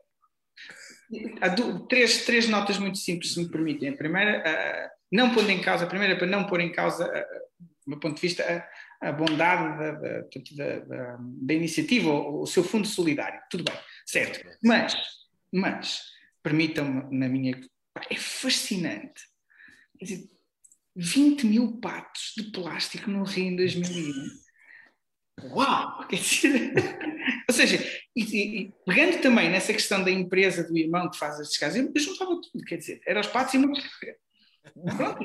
[1.42, 3.90] há du- três, três notas muito simples, se me permitem.
[3.90, 7.06] A primeira, ah, não pondo em causa, a primeira é para não pôr em causa,
[7.06, 7.22] ah,
[7.86, 8.44] do meu ponto de vista,
[9.02, 13.40] a, a bondade da, da- da- da iniciativa, o, o seu fundo solidário.
[13.50, 13.76] Tudo bem,
[14.06, 14.48] certo.
[14.64, 14.96] Mas,
[15.54, 16.02] mas,
[16.42, 17.60] permitam-me, na minha.
[18.10, 19.22] É fascinante.
[20.00, 20.24] Quer dizer,
[20.98, 24.14] 20 mil patos de plástico no Rio em 2001.
[25.54, 26.08] Uau!
[26.08, 26.74] Quer dizer,
[27.48, 27.78] ou seja,
[28.16, 32.02] e, e- pegando também nessa questão da empresa do irmão que faz as descargas, eu
[32.02, 33.72] juntava tudo, quer dizer, eram os patos e uma.
[34.98, 35.20] Pronto,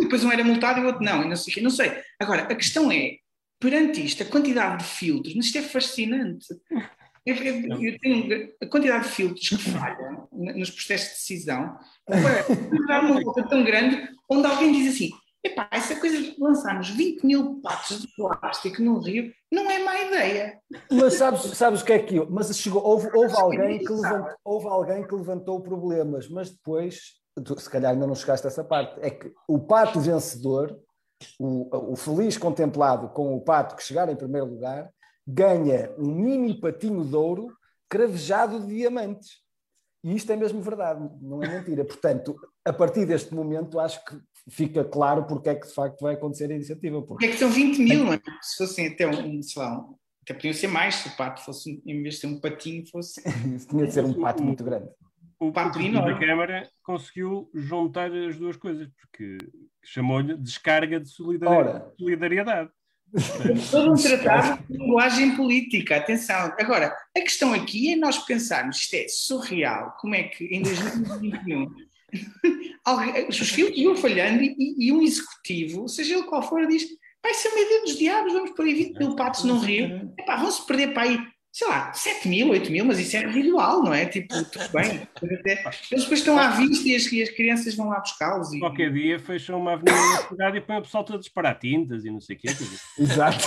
[0.00, 1.92] depois um era multado e o outro não, e não sei não sei.
[2.18, 3.16] Agora, a questão é,
[3.58, 6.46] perante isto, a quantidade de filtros, isto é fascinante.
[7.26, 12.86] Eu, eu- eu tenho a quantidade de filtros que falham nos processos de decisão, para
[12.86, 15.10] dar uma volta tão grande, onde alguém diz assim:
[15.42, 19.98] epá, essa coisa de lançarmos 20 mil patos de plástico no Rio, não é má
[20.00, 20.58] ideia.
[20.90, 22.28] Mas sabes, sabes o que é que eu.
[22.30, 27.14] Mas chegou, houve, houve, alguém que levantou, houve alguém que levantou problemas, mas depois,
[27.58, 30.78] se calhar ainda não chegaste a essa parte, é que o pato vencedor,
[31.38, 34.90] o, o feliz contemplado com o pato que chegar em primeiro lugar,
[35.26, 37.56] ganha um mini patinho de ouro
[37.88, 39.42] cravejado de diamantes.
[40.02, 41.84] E isto é mesmo verdade, não é mentira.
[41.84, 44.18] Portanto, a partir deste momento, acho que
[44.50, 47.00] fica claro porque é que de facto vai acontecer a iniciativa.
[47.02, 48.20] Porque é que são 20 mil, não é?
[48.42, 51.82] Se fossem até um, sei lá, um, até podiam ser mais, se o pato fosse,
[51.86, 53.22] em vez de ser um patinho, fosse.
[53.68, 54.88] tinha de ser um pato muito grande.
[55.40, 59.38] O pato da Câmara conseguiu juntar as duas coisas, porque
[59.82, 62.70] chamou-lhe descarga de solidariedade.
[63.70, 66.52] Todo um tratado de linguagem política, atenção.
[66.58, 71.70] Agora, a questão aqui é nós pensarmos, isto é surreal, como é que em 2021
[73.28, 76.86] os fios iam falhando e, e, um executivo, seja ele qual for, diz
[77.22, 80.66] vai ser meio dos diabos, vamos por aí 20 mil patos no rio, Epá, vão-se
[80.66, 81.18] perder para aí
[81.54, 84.06] sei lá, 7 mil, 8 mil, mas isso é residual, não é?
[84.06, 85.06] Tipo, tudo bem.
[85.22, 88.52] Eles depois estão à vista e as, e as crianças vão lá buscá-los.
[88.52, 88.58] E...
[88.58, 92.04] Qualquer dia fecham uma avenida na cidade e põem o pessoal todo a disparar tintas
[92.04, 92.48] e não sei o quê.
[92.98, 93.44] Exato.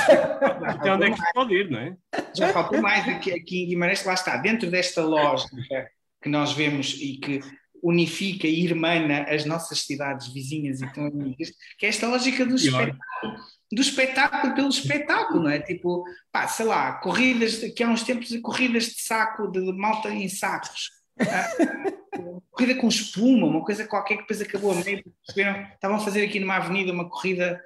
[0.64, 1.97] Até onde é que se pode ir, não é?
[2.34, 5.89] Já faltou mais aqui, aqui em Guimarães, lá está, dentro desta lógica
[6.24, 7.41] que nós vemos e que
[7.84, 12.55] unifica e irmana as nossas cidades vizinhas e tão amigas, que é esta lógica do
[12.55, 13.36] espetáculo,
[13.72, 15.59] do espetáculo pelo espetáculo, não é?
[15.59, 20.30] Tipo, pá, sei lá, corridas, que há uns tempos, corridas de saco, de malta em
[20.30, 20.91] sacos.
[21.20, 21.47] Ah,
[22.51, 25.03] corrida com espuma, uma coisa qualquer que depois acabou a meio?
[25.28, 27.61] Estavam a fazer aqui numa avenida uma corrida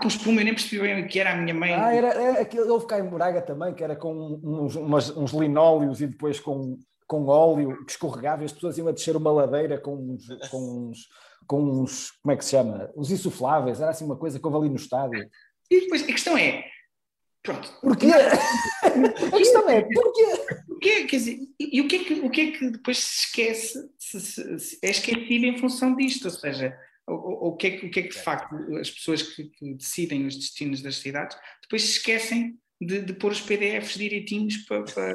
[0.00, 1.72] com espuma, eu nem percebi bem o que era a minha mãe.
[1.74, 5.32] Ah, era, era aquele, houve cá em Braga também, que era com uns, umas, uns
[5.32, 9.32] linóleos e depois com com óleo que escorregava e as pessoas iam a descer uma
[9.32, 11.08] ladeira com uns, com uns,
[11.48, 12.90] com uns como é que se chama?
[12.94, 15.28] Os insufláveis, era assim uma coisa que houve ali no estádio.
[15.70, 16.64] E depois a questão é,
[17.42, 17.72] pronto.
[17.80, 18.06] Porquê?
[18.12, 20.26] a questão é, porquê?
[20.68, 21.04] porquê?
[21.04, 24.20] Quer dizer, e, o, que é que, o que é que depois se esquece, se,
[24.20, 26.76] se, se é esquecido em função disto, ou seja,
[27.08, 29.74] o, o, que, é que, o que é que de facto as pessoas que, que
[29.74, 34.84] decidem os destinos das cidades depois se esquecem de, de pôr os PDFs direitinhos para,
[34.84, 35.14] para,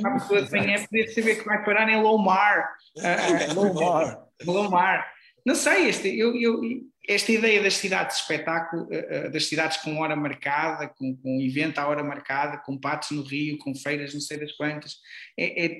[0.00, 2.76] para a pessoa que poder saber que vai parar em low mar.
[2.96, 3.54] Uh,
[4.50, 5.06] low mar.
[5.46, 6.60] Não sei, este, eu, eu,
[7.08, 11.78] esta ideia das cidades de espetáculo, uh, das cidades com hora marcada, com, com evento
[11.78, 14.96] à hora marcada, com patos no Rio, com feiras não sei das quantas,
[15.38, 15.78] é, é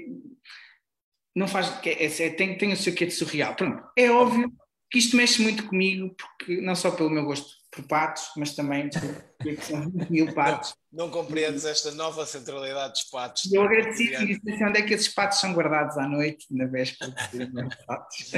[1.35, 3.57] não faz, é, é, tem, tem o seu quê de surreal.
[3.57, 4.51] Pronto, é óbvio
[4.89, 8.89] que isto mexe muito comigo, porque não só pelo meu gosto por patos, mas também
[8.89, 9.01] por
[9.62, 10.74] são 20 mil patos.
[10.91, 13.53] Não, não, compreendes esta nova centralidade dos patos.
[13.53, 16.66] Eu agradeci e disse assim, onde é que esses patos são guardados à noite, na
[16.66, 18.33] véspera de patos.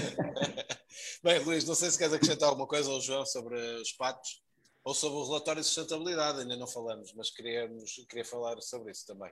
[1.23, 4.43] Bem, Luís, não sei se queres acrescentar alguma coisa ao João sobre os patos
[4.83, 9.07] ou sobre o relatório de sustentabilidade, ainda não falamos, mas queríamos, queria falar sobre isso
[9.07, 9.31] também.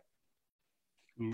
[1.18, 1.32] Hum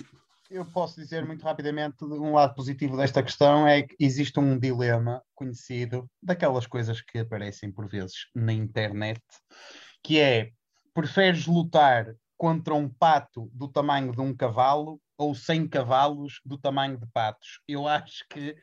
[0.53, 5.23] eu posso dizer muito rapidamente um lado positivo desta questão é que existe um dilema
[5.35, 9.23] conhecido daquelas coisas que aparecem por vezes na internet,
[10.03, 10.51] que é
[10.93, 16.99] preferes lutar contra um pato do tamanho de um cavalo ou 100 cavalos do tamanho
[16.99, 17.61] de patos?
[17.67, 18.55] Eu acho que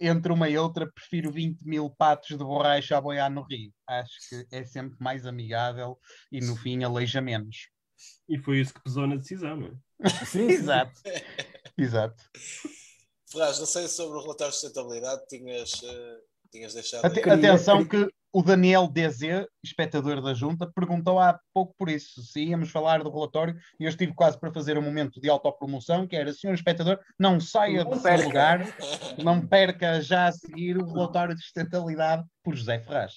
[0.00, 3.72] entre uma e outra prefiro 20 mil patos de borracha a boiar no rio.
[3.88, 5.96] Acho que é sempre mais amigável
[6.32, 7.68] e no fim aleija menos.
[8.28, 9.85] E foi isso que pesou na decisão, não é?
[10.26, 11.00] Sim, exato.
[11.76, 12.24] exato.
[13.30, 16.18] Ferraz, não sei sobre o relatório de sustentabilidade, tinhas, uh,
[16.50, 17.04] tinhas deixado.
[17.04, 22.44] At atenção que o Daniel DZ, espectador da Junta, perguntou há pouco por isso, se
[22.44, 26.14] íamos falar do relatório, e eu estive quase para fazer um momento de autopromoção, que
[26.14, 28.18] era, senhor espectador, não saia não do perca.
[28.18, 28.60] seu lugar,
[29.24, 33.14] não perca já a seguir o relatório de sustentabilidade por José Ferraz.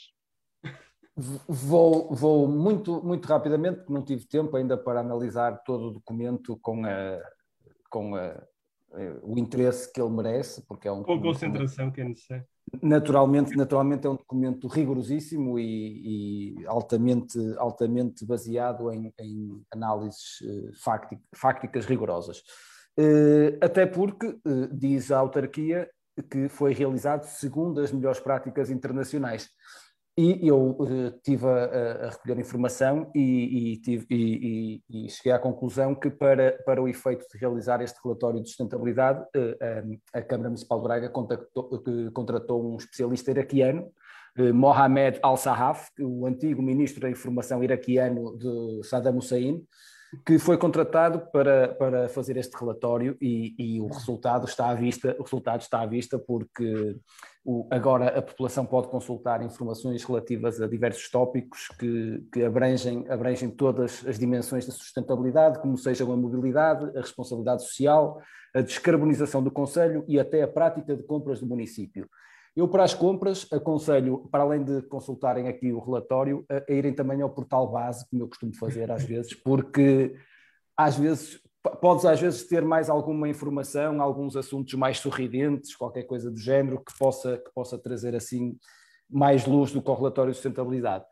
[1.48, 6.58] Vou, vou muito, muito rapidamente, porque não tive tempo ainda para analisar todo o documento
[6.62, 7.20] com, a,
[7.90, 8.42] com a,
[9.24, 11.04] o interesse que ele merece, porque é um.
[11.04, 12.46] Com a concentração que é necessário.
[12.82, 20.72] Naturalmente, naturalmente é um documento rigorosíssimo e, e altamente, altamente baseado em, em análises uh,
[21.36, 22.44] fácticas rigorosas.
[22.98, 24.40] Uh, até porque,
[24.72, 25.90] diz a autarquia,
[26.30, 29.50] que foi realizado segundo as melhores práticas internacionais.
[30.22, 35.40] E eu uh, tive a, a, recolher informação e, e, tive, e, e, cheguei à
[35.40, 40.50] conclusão que, para, para o efeito de realizar este relatório de sustentabilidade, uh, a Câmara
[40.50, 43.90] Municipal de Braga uh, contratou um especialista iraquiano,
[44.54, 49.66] Mohamed Al-Sahaf, o antigo ministro da Informação iraquiano de Saddam Hussein,
[50.26, 55.16] que foi contratado para, para fazer este relatório e, e, o resultado está à vista,
[55.20, 56.98] o resultado está à vista porque
[57.46, 63.52] o, agora a população pode consultar informações relativas a diversos tópicos que, que abrangem, abrangem
[63.52, 68.20] todas as dimensões da sustentabilidade, como sejam a mobilidade, a responsabilidade social,
[68.54, 72.10] a descarbonização do Conselho e até a prática de compras do município.
[72.56, 76.94] Eu, para as compras, aconselho, para além de consultarem aqui o relatório, a, a irem
[76.94, 80.16] também ao portal base, como eu costumo fazer às vezes, porque
[80.76, 81.42] às vezes
[81.82, 86.84] podes às vezes ter mais alguma informação, alguns assuntos mais sorridentes, qualquer coisa do género,
[86.84, 88.58] que possa, que possa trazer assim
[89.10, 91.06] mais luz do que o relatório de sustentabilidade.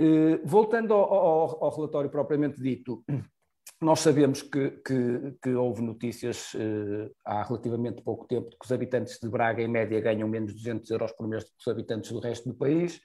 [0.00, 3.04] Uh, voltando ao, ao, ao, relatório propriamente dito,
[3.84, 8.72] nós sabemos que, que, que houve notícias eh, há relativamente pouco tempo de que os
[8.72, 11.68] habitantes de Braga, em média, ganham menos de 200 euros por mês do que os
[11.68, 12.98] habitantes do resto do país,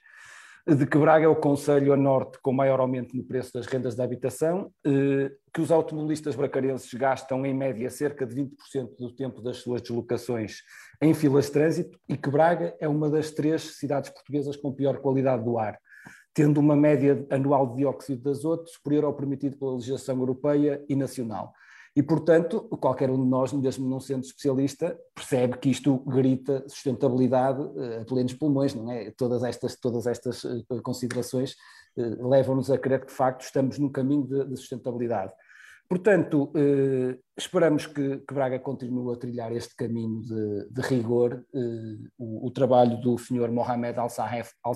[0.66, 3.94] de que Braga é o conselho a norte com maior aumento no preço das rendas
[3.94, 9.42] da habitação, eh, que os automobilistas bracarenses gastam, em média, cerca de 20% do tempo
[9.42, 10.62] das suas deslocações
[11.02, 14.98] em filas de trânsito e que Braga é uma das três cidades portuguesas com pior
[14.98, 15.78] qualidade do ar
[16.34, 20.94] tendo uma média anual de dióxido de azoto superior ao permitido pela legislação europeia e
[20.94, 21.52] nacional.
[21.94, 27.60] E, portanto, qualquer um de nós, mesmo não sendo especialista, percebe que isto grita sustentabilidade
[27.60, 29.10] uh, a plenos pulmões, não é?
[29.16, 31.56] Todas estas, todas estas uh, considerações
[31.96, 35.32] uh, levam-nos a crer que, de facto, estamos no caminho de, de sustentabilidade.
[35.90, 41.44] Portanto, eh, esperamos que, que, Braga continue a trilhar este caminho de, de rigor.
[41.52, 44.72] Eh, o, o, trabalho do senhor Mohamed Al-Sahaf Al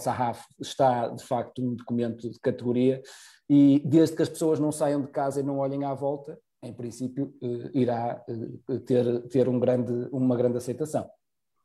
[0.61, 3.01] está, de facto, um documento de categoria
[3.49, 6.73] e, desde que as pessoas não saiam de casa e não olhem à volta, em
[6.73, 11.09] princípio, eh, irá eh, ter, ter um grande, uma grande aceitação.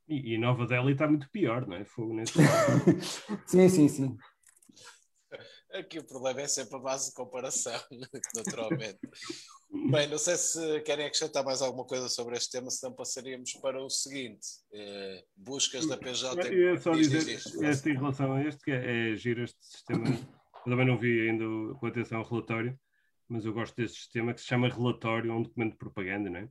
[0.08, 1.86] E, e Nova Delhi está muito pior, não é?
[1.86, 2.34] Fogo nesse
[3.48, 4.18] sim, sim, sim.
[5.74, 7.80] Aqui o problema é sempre a base de comparação,
[8.36, 9.00] naturalmente.
[9.92, 13.80] Bem, não sei se querem acrescentar mais alguma coisa sobre este tema, senão passaríamos para
[13.80, 16.48] o seguinte: eh, buscas da PJ.
[16.48, 20.08] Eu ia só dizer, este, em relação a este, que é, é giro este sistema.
[20.08, 21.46] Eu também não vi ainda
[21.76, 22.80] com atenção o relatório,
[23.28, 26.40] mas eu gosto deste sistema que se chama relatório, é um documento de propaganda, não
[26.40, 26.50] é?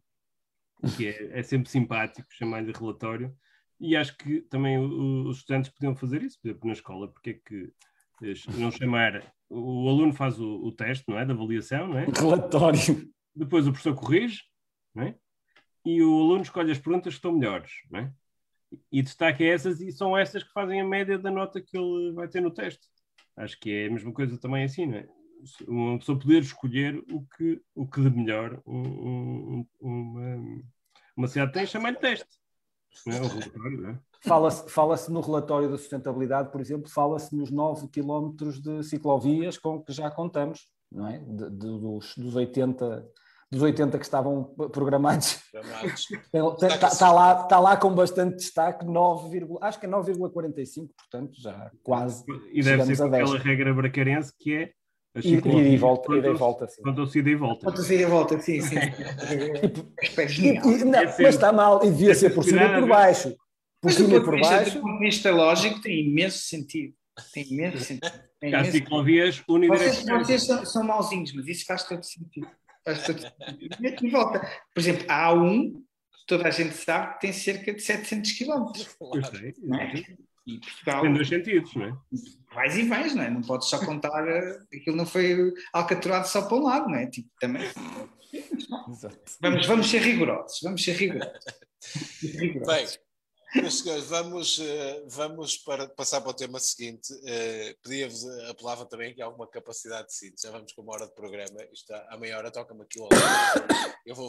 [0.96, 3.36] Que é, é sempre simpático chamar-lhe relatório.
[3.80, 7.34] E acho que também os estudantes podiam fazer isso, por exemplo, na escola, porque é
[7.34, 7.72] que
[8.56, 9.22] não chamar.
[9.48, 11.24] O aluno faz o, o, teste, não é?
[11.24, 12.04] Da avaliação, não é?
[12.04, 13.10] Relatório.
[13.34, 14.42] Depois o professor corrige,
[14.94, 15.14] não é?
[15.84, 18.12] E o aluno escolhe as perguntas que estão melhores, não é?
[18.92, 22.28] E destaca essas e são essas que fazem a média da nota que ele vai
[22.28, 22.86] ter no teste.
[23.36, 25.08] Acho que é a mesma coisa também assim, não é?
[25.66, 30.62] Uma pessoa poder escolher o que, o que de melhor um, um, uma,
[31.16, 32.26] uma cidade tem, chama-lhe teste.
[33.06, 33.20] Não é?
[33.20, 34.00] O relatório, não é?
[34.20, 39.82] Fala-se fala no relatório da sustentabilidade, por exemplo, fala-se nos 9 quilómetros de ciclovias com
[39.82, 41.18] que já contamos, não é?
[41.18, 43.06] De, de, dos, dos 80
[43.50, 45.40] dos 80 que estavam programados.
[46.62, 51.70] Está tá lá, tá lá com bastante destaque, 9, acho que é 9,45, portanto, já
[51.82, 52.24] quase.
[52.52, 54.70] E deve ser aquela regra bracarense que é.
[55.24, 56.82] E, e, volta, e volta, sim.
[56.82, 57.64] Quanto ao ida e volta.
[57.64, 58.76] Quanto ao ida e volta, sim, sim.
[58.76, 63.34] e, e, não, mas está mal, e devia ser por cima e por baixo.
[63.80, 64.74] Por cima e por baixo.
[64.74, 66.94] Do ponto de vista lógico, tem imenso sentido.
[67.32, 68.12] Tem imenso sentido.
[68.40, 70.26] Tem imenso ciclovias unidirecionais.
[70.26, 72.48] Vocês, vocês são, são mauzinhos, mas isso faz todo sentido.
[72.84, 73.76] Faz todo sentido.
[73.80, 74.40] E volta.
[74.74, 75.72] Por exemplo, a A1,
[76.26, 78.72] toda a gente sabe que tem cerca de 700 km.
[79.14, 79.48] Eu sei.
[79.48, 80.28] É?
[80.48, 81.96] E Portugal, tem dois sentidos, não é?
[82.54, 83.28] Vais e vais, não é?
[83.28, 87.06] Não podes só contar, eh, aquilo não foi alcatroado só para um lado, não é?
[87.06, 87.68] Tipo, também.
[89.42, 91.44] Vamos, vamos ser rigorosos, vamos ser rigorosos.
[92.22, 92.96] rigorosos.
[92.96, 93.07] Bem,
[93.54, 97.12] meus senhores, vamos, eh, vamos para, passar para o tema seguinte.
[97.12, 100.46] Uh, Pedia-vos, eh, apelava também que há alguma capacidade de síntese.
[100.46, 101.62] Já vamos com uma hora de programa.
[101.72, 103.08] Isto à meia hora toca-me aquilo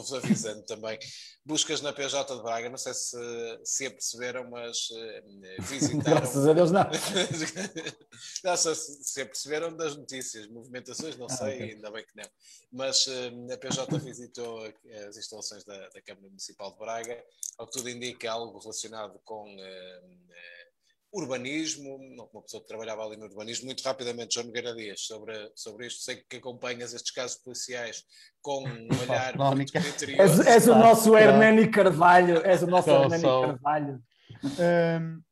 [0.00, 0.98] vou-vos avisando também.
[1.44, 3.16] Buscas na PJ de Braga, não sei se
[3.64, 6.20] se aperceberam, mas uh, visitaram.
[6.20, 6.84] Graças a Deus, não.
[8.44, 11.70] não sei se, se aperceberam das notícias, movimentações, não ah, sei, okay.
[11.72, 12.30] ainda bem que não.
[12.72, 14.64] Mas uh, a PJ visitou
[15.08, 17.24] as instalações da, da Câmara Municipal de Braga,
[17.58, 20.20] ao que tudo indica algo relacionado relacionado com uh,
[21.12, 25.86] urbanismo, uma pessoa que trabalhava ali no urbanismo, muito rapidamente, João Nogueira Dias, sobre, sobre
[25.86, 26.02] isto.
[26.02, 28.04] Sei que acompanhas estes casos policiais
[28.40, 34.02] com um olhar muito És, és o nosso Hernani Carvalho, és o nosso Hernani Carvalho.
[34.44, 35.22] Um,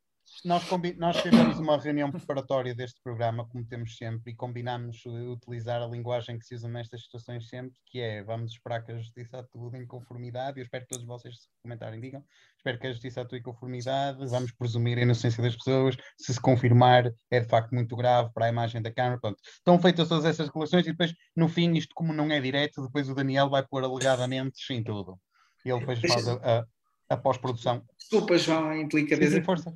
[0.45, 0.63] nós,
[0.97, 5.87] nós fizemos uma reunião preparatória deste programa, como temos sempre, e combinámos eh, utilizar a
[5.87, 9.77] linguagem que se usa nestas situações sempre, que é vamos esperar que a justiça atue
[9.77, 10.59] em conformidade.
[10.59, 12.23] Eu espero que todos vocês se comentarem digam.
[12.57, 14.25] Espero que a justiça atue em conformidade.
[14.27, 15.97] Vamos presumir a inocência das pessoas.
[16.17, 19.19] Se se confirmar, é de facto muito grave para a imagem da Câmara.
[19.19, 19.39] Pronto.
[19.43, 23.09] Estão feitas todas essas declarações e depois, no fim, isto como não é direto, depois
[23.09, 25.19] o Daniel vai pôr alegadamente em tudo.
[25.65, 26.65] E ele depois faz a, a,
[27.09, 27.83] a pós-produção.
[27.97, 29.35] Desculpa, João, a Sim, indelicadeza.
[29.37, 29.73] sim, força.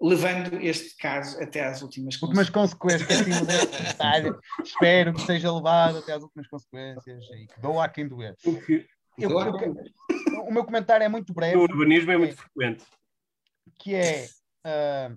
[0.00, 3.26] Levando este caso até às últimas últimas consequências.
[3.26, 4.30] modéstia, detalhe.
[4.62, 8.34] Espero que seja levado até às últimas consequências e que doa a quem doer.
[8.46, 8.50] O
[9.18, 9.50] Eu- Doa
[10.46, 12.84] o meu comentário é muito breve, no urbanismo é muito frequente.
[13.78, 14.26] que é.
[14.64, 15.10] ah,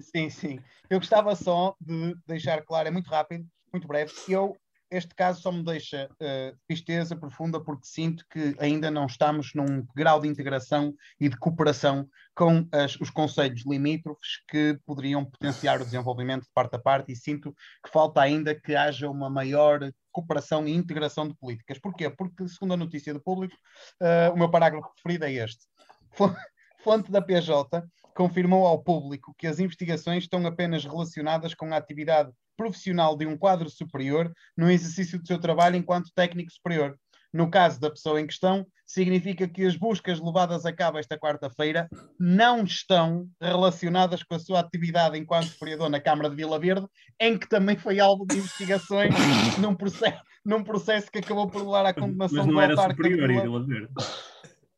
[0.00, 0.60] sim, sim.
[0.90, 4.12] Eu gostava só de deixar claro, é muito rápido, muito breve.
[4.28, 4.56] Eu,
[4.96, 9.86] este caso só me deixa ah, tristeza profunda porque sinto que ainda não estamos num
[9.94, 15.84] grau de integração e de cooperação com as- os conselhos limítrofes que poderiam potenciar o
[15.84, 17.52] desenvolvimento de parte a parte e sinto
[17.84, 19.80] que falta ainda que haja uma maior
[20.12, 21.78] cooperação e integração de políticas.
[21.78, 22.08] Porquê?
[22.10, 23.56] Porque, segundo a notícia do público,
[24.00, 25.64] ah, o meu parágrafo preferido é este.
[26.12, 26.34] Fo-
[26.82, 27.82] Fonte da PJ
[28.14, 33.36] confirmou ao público que as investigações estão apenas relacionadas com a atividade profissional de um
[33.36, 36.96] quadro superior no exercício do seu trabalho enquanto técnico superior.
[37.32, 41.88] No caso da pessoa em questão, significa que as buscas levadas a cabo esta quarta-feira
[42.18, 46.86] não estão relacionadas com a sua atividade enquanto vereador na Câmara de Vila Verde,
[47.20, 49.12] em que também foi alvo de investigações
[49.58, 53.30] num processo, num processo que acabou por levar à Mas condenação não do era superior
[53.30, 53.92] em Vila Verde.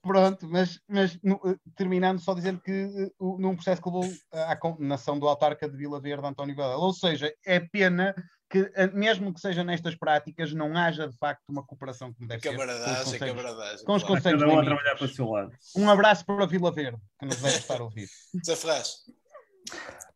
[0.06, 4.54] Pronto, mas, mas no- eh, terminando só dizendo que o- num processo que levou à
[4.56, 6.76] condenação do autarca de Vila Verde, António Vilela.
[6.76, 8.14] Ou seja, é pena
[8.48, 12.40] que, eh, mesmo que seja nestas práticas, não haja de facto uma cooperação como deve
[12.42, 12.48] ser.
[12.50, 13.84] com os Camaradagem, conselhos- camaradagem.
[13.84, 14.22] com os claro.
[14.22, 15.52] Cada um a trabalhar para o seu lado.
[15.76, 18.08] Um abraço para Vila Verde, que nos deve estar a ouvir.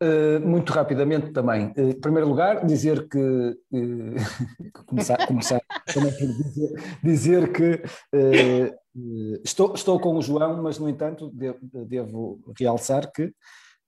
[0.02, 1.72] Uh, muito rapidamente também.
[1.76, 3.18] Uh, em primeiro lugar, dizer que.
[3.18, 4.14] uh,
[4.86, 5.60] começar, começar
[5.92, 7.72] também por dizer, dizer que
[8.14, 8.79] uh, uh,
[9.44, 13.24] estou, estou com o João, mas, no entanto, devo, devo realçar que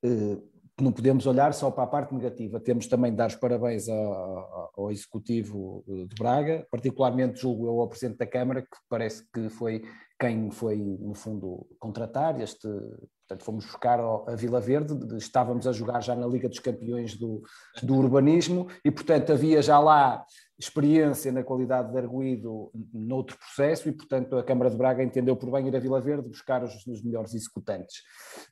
[0.05, 2.61] uh, não podemos olhar só para a parte negativa.
[2.61, 7.89] Temos também de dar os parabéns ao, ao Executivo de Braga, particularmente julgo eu ao
[7.89, 9.83] Presidente da Câmara, que parece que foi
[10.23, 12.69] quem foi, no fundo, contratar este.
[12.69, 17.17] Portanto, fomos buscar a Vila Verde, de- estávamos a jogar já na Liga dos Campeões
[17.17, 17.43] do,
[17.83, 20.25] do Urbanismo e, portanto, havia já lá
[20.57, 25.51] experiência na qualidade de arguído noutro processo e, portanto, a Câmara de Braga entendeu por
[25.51, 27.97] bem ir a Vila Verde buscar os, os melhores executantes.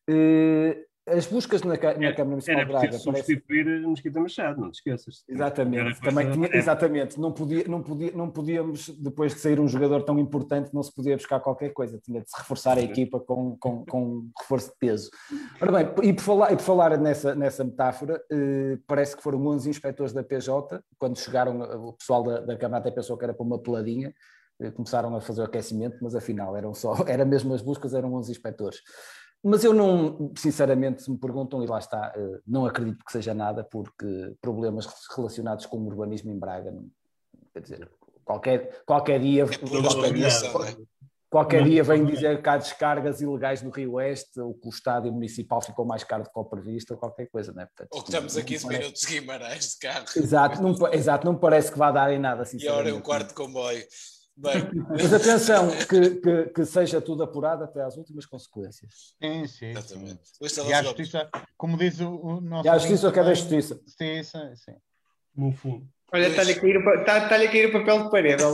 [0.08, 0.76] Eh,
[1.10, 4.70] As buscas na, na Era- Câmara Municipal de Braga preciso parece substituir Mesquita Machado, não
[4.70, 5.24] te esqueças.
[5.28, 7.20] Exatamente, também tinha- exatamente.
[7.20, 10.94] Não, podia, não, podia, não podíamos, depois de sair um jogador tão importante, não se
[10.94, 14.68] podia buscar qualquer coisa, tinha de se reforçar a equipa com, com, com um reforço
[14.70, 15.10] de peso.
[15.60, 19.44] Ora bem, e por falar, e por falar nessa, nessa metáfora, eh, parece que foram
[19.46, 23.24] 11 inspectores da PJ, quando chegaram, eh, o pessoal da, da Câmara até pensou que
[23.24, 24.12] era para uma peladinha,
[24.60, 28.14] eh, começaram a fazer o aquecimento, mas afinal eram só, era mesmo as buscas, eram
[28.14, 28.78] 11 inspectores.
[29.42, 33.32] Mas eu não, sinceramente, se me perguntam, e lá está, eh, não acredito que seja
[33.32, 34.86] nada, porque problemas
[35.16, 36.74] relacionados com o urbanismo em Braga,
[37.54, 37.90] quer dizer,
[38.24, 39.44] qualquer, qualquer dia.
[39.44, 40.76] é é?
[41.30, 45.12] Qualquer dia vem dizer que há descargas ilegais no Rio Oeste, ou que o estádio
[45.12, 47.66] municipal ficou mais caro do que o previsto, ou qualquer coisa, não é?
[47.66, 50.04] Portanto, Ou que estamos a não 15 parece- minutos de Guimarães de carro.
[50.16, 52.76] Exato, não, exato, não parece que vá dar em nada, E sinceramente.
[52.76, 53.84] a hora é um quarto de comboio.
[54.40, 54.54] Bem,
[54.88, 59.14] Mas atenção, que, que, que seja tudo apurado até às últimas consequências.
[59.22, 59.46] Sim, sim.
[59.46, 59.66] sim.
[59.70, 60.20] exatamente.
[60.40, 62.66] Luís E a justiça, como diz o, o nosso.
[62.66, 63.74] E a justiça, eu quero a ouvinte justiça.
[63.74, 64.76] também, Justiça, sim.
[65.36, 65.86] No fundo.
[66.12, 68.42] Olha, está-lhe a, cair está- a cair o papel de parede.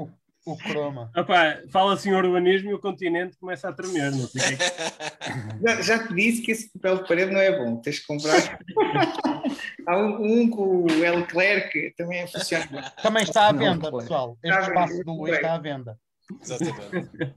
[0.46, 1.10] O croma.
[1.14, 4.10] Opá, fala-se em urbanismo e o continente começa a tremer.
[4.10, 4.58] Não sei é.
[5.76, 7.76] Já, já te disse que esse papel de parede não é bom.
[7.76, 8.58] Tens que comprar.
[9.86, 11.26] Há um, um com o L.
[11.26, 12.90] Clerc também funciona.
[13.02, 13.98] Também está à Não, venda, claro.
[13.98, 14.38] pessoal.
[14.42, 15.34] Este Está à espaço venda, do Luís bem.
[15.40, 15.98] está à venda.
[16.42, 17.34] Exatamente.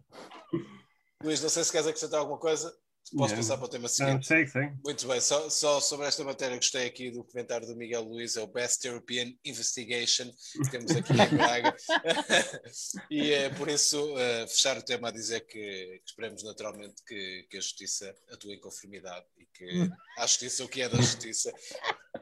[1.24, 2.74] Luís, não sei se queres acrescentar alguma coisa.
[3.16, 4.26] Posso passar para o tema seguinte?
[4.26, 4.72] sei, sei.
[4.84, 8.42] Muito bem, só, só sobre esta matéria gostei aqui do comentário do Miguel Luiz, é
[8.42, 10.32] o Best European Investigation
[10.64, 11.76] que temos aqui em Braga.
[13.10, 17.46] e é por isso eh, fechar o tema a dizer que, que esperemos naturalmente que,
[17.50, 21.54] que a justiça atue em conformidade e que a justiça o que é da justiça,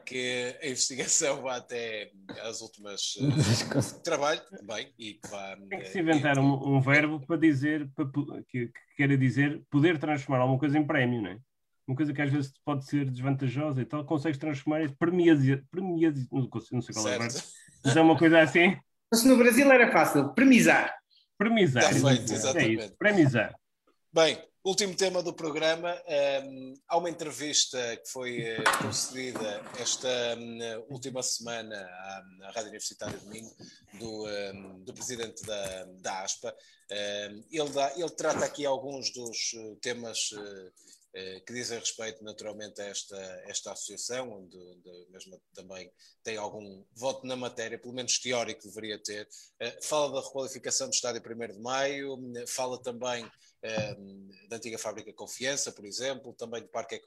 [0.04, 2.10] que a investigação vá até
[2.42, 3.16] às últimas
[3.96, 5.56] eh, trabalho também e que vá.
[5.56, 8.06] Tem que eh, se inventar um, um verbo para dizer, para,
[8.48, 11.38] que, que queira dizer, poder transformar alguma coisa em prémio, não é?
[11.86, 16.26] Uma coisa que às vezes pode ser desvantajosa e tal, consegues transformar em premiazia, premiazia,
[16.30, 17.38] não, sei qual é o verbo,
[17.84, 18.76] mas é uma coisa assim,
[19.12, 20.94] Se no Brasil era fácil, premizar.
[21.36, 21.82] premizar.
[21.82, 22.84] Está feito, é exatamente.
[22.84, 23.54] isso, premizar.
[24.12, 26.00] Bem, Último tema do programa.
[26.46, 32.68] Um, há uma entrevista que foi uh, concedida esta um, última semana à, à, Rádio
[32.68, 33.52] Universitária de Domingo
[33.94, 36.54] do, um, do presidente da, da ASPA.
[37.50, 40.72] ele, dá, ele trata aqui alguns dos uh, temas uh,
[41.44, 43.16] que dizem respeito naturalmente a esta,
[43.48, 45.90] esta associação, onde, onde, mesmo também
[46.22, 49.28] tem algum voto na matéria, pelo menos teórico deveria ter.
[49.82, 53.28] fala da requalificação do estádio 1 de Maio, fala também
[54.48, 57.00] da antiga fábrica Confiança, por exemplo, também do Parque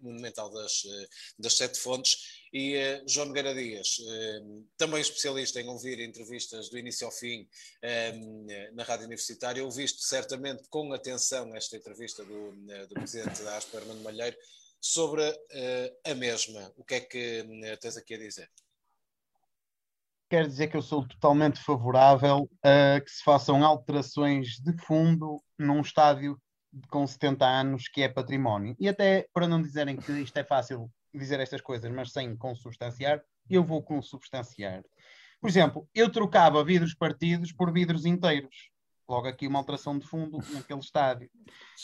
[0.00, 1.08] Monumental das, eh,
[1.38, 6.76] das Sete Fontes, e uh, João Nogueira Dias, uh, também especialista em ouvir entrevistas do
[6.76, 12.52] início ao fim uh, na Rádio Universitária, ouviste certamente com atenção esta entrevista do,
[12.88, 14.36] do Presidente da ASPA, Armando Malheiro,
[14.80, 15.22] sobre
[16.04, 16.72] a mesma.
[16.76, 17.44] O que é que
[17.80, 18.50] tens aqui a dizer?
[20.30, 25.80] quer dizer que eu sou totalmente favorável a que se façam alterações de fundo num
[25.80, 26.40] estádio
[26.88, 28.74] com 70 anos que é património.
[28.78, 33.20] E até para não dizerem que isto é fácil dizer estas coisas, mas sem consubstanciar,
[33.48, 34.82] eu vou consubstanciar.
[35.40, 38.70] Por exemplo, eu trocava vidros partidos por vidros inteiros.
[39.08, 41.28] Logo aqui uma alteração de fundo naquele estádio.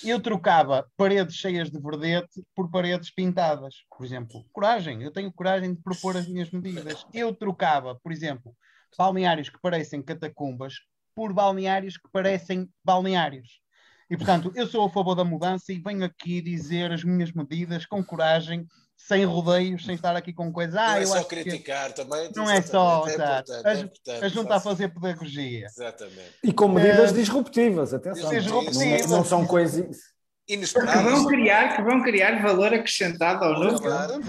[0.05, 3.75] Eu trocava paredes cheias de verdete por paredes pintadas.
[3.91, 5.03] Por exemplo, coragem.
[5.03, 7.05] Eu tenho coragem de propor as minhas medidas.
[7.13, 8.55] Eu trocava, por exemplo,
[8.97, 10.75] balneários que parecem catacumbas
[11.17, 13.61] por balneários que parecem balneários.
[14.09, 17.85] E, portanto, eu sou a favor da mudança e venho aqui dizer as minhas medidas
[17.87, 20.75] com coragem sem rodeios, sem estar aqui com coisas.
[20.75, 21.97] Ah, não é só criticar que...
[21.97, 22.31] também.
[22.35, 25.67] Não é só, é a, a junta a fazer pedagogia.
[25.67, 26.35] Exatamente.
[26.43, 27.15] E com medidas é...
[27.15, 28.31] disruptivas, atenção.
[28.31, 29.07] Disruptivas.
[29.07, 29.99] Não, não são coisas.
[30.47, 33.81] Que vão, criar, que vão criar valor acrescentado ao novo.
[33.81, 34.23] Claro.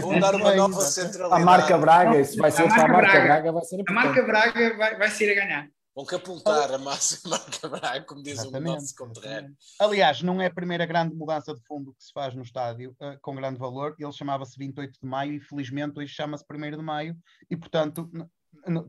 [0.00, 1.42] Vão dar uma nova centralidade.
[1.42, 3.22] A marca Braga, isso vai ser a, a marca Braga.
[3.24, 5.68] Braga, vai ser A marca Braga vai, vai ser a ganhar.
[5.98, 9.56] Vão capultar a massa marca Braga, como diz exatamente, o nosso conterrâneo.
[9.80, 13.18] Aliás, não é a primeira grande mudança de fundo que se faz no estádio uh,
[13.20, 13.96] com grande valor.
[13.98, 17.16] Ele chamava-se 28 de maio e felizmente hoje chama-se 1 de maio
[17.50, 18.08] e, portanto,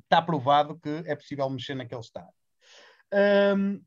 [0.03, 2.29] está provado que é possível mexer naquele estádio.
[3.57, 3.81] Um,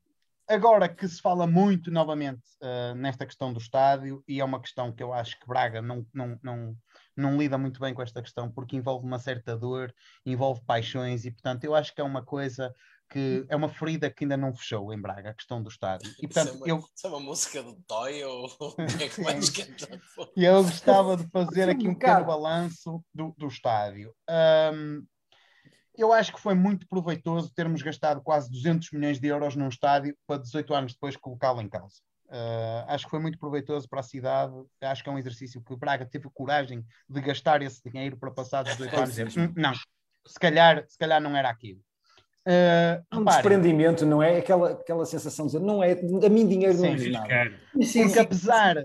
[0.48, 4.92] agora que se fala muito novamente uh, nesta questão do estádio, e é uma questão
[4.92, 6.76] que eu acho que Braga não, não, não,
[7.16, 9.94] não lida muito bem com esta questão, porque envolve uma certa dor,
[10.26, 12.74] envolve paixões, e portanto eu acho que é uma coisa
[13.12, 16.10] que é uma ferida que ainda não fechou em Braga, a questão do estádio.
[16.18, 16.88] E, portanto, isso, é uma, eu...
[16.94, 19.52] isso é uma música do Toy ou o que é que mais?
[20.36, 24.14] E eu gostava de fazer aqui um pequeno balanço do, do estádio.
[24.72, 25.04] Um,
[25.94, 30.16] eu acho que foi muito proveitoso termos gastado quase 200 milhões de euros num estádio
[30.26, 31.96] para 18 anos depois colocá-lo em causa.
[32.28, 34.54] Uh, acho que foi muito proveitoso para a cidade.
[34.80, 38.62] Acho que é um exercício que Braga teve coragem de gastar esse dinheiro para passar
[38.64, 39.36] 18 anos.
[39.54, 39.74] Não,
[40.26, 41.82] se calhar, se calhar não era aquilo.
[42.47, 44.38] Uh, um desprendimento, não é?
[44.38, 47.53] Aquela, aquela sensação de dizer, não é, a mim dinheiro não é nada.
[47.72, 48.84] Porque apesar,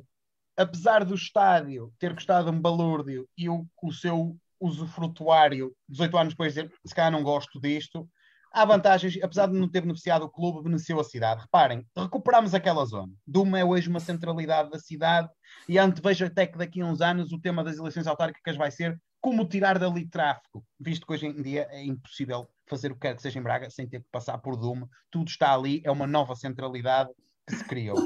[0.55, 6.53] apesar do estádio ter custado um balúrdio e o, o seu usufrutuário 18 anos depois
[6.53, 8.08] dizer, se calhar não gosto disto,
[8.51, 11.41] há vantagens, apesar de não ter beneficiado o clube, beneficiou a cidade.
[11.41, 13.12] Reparem, recuperamos aquela zona.
[13.26, 15.30] Duma é hoje uma centralidade da cidade
[15.68, 18.99] e antevejo até que daqui a uns anos o tema das eleições autárquicas vai ser
[19.28, 23.13] como tirar dali tráfego, visto que hoje em dia é impossível fazer o que quer
[23.13, 24.88] que seja em Braga sem ter que passar por Dume.
[25.11, 27.09] Tudo está ali, é uma nova centralidade
[27.45, 27.97] que se criou.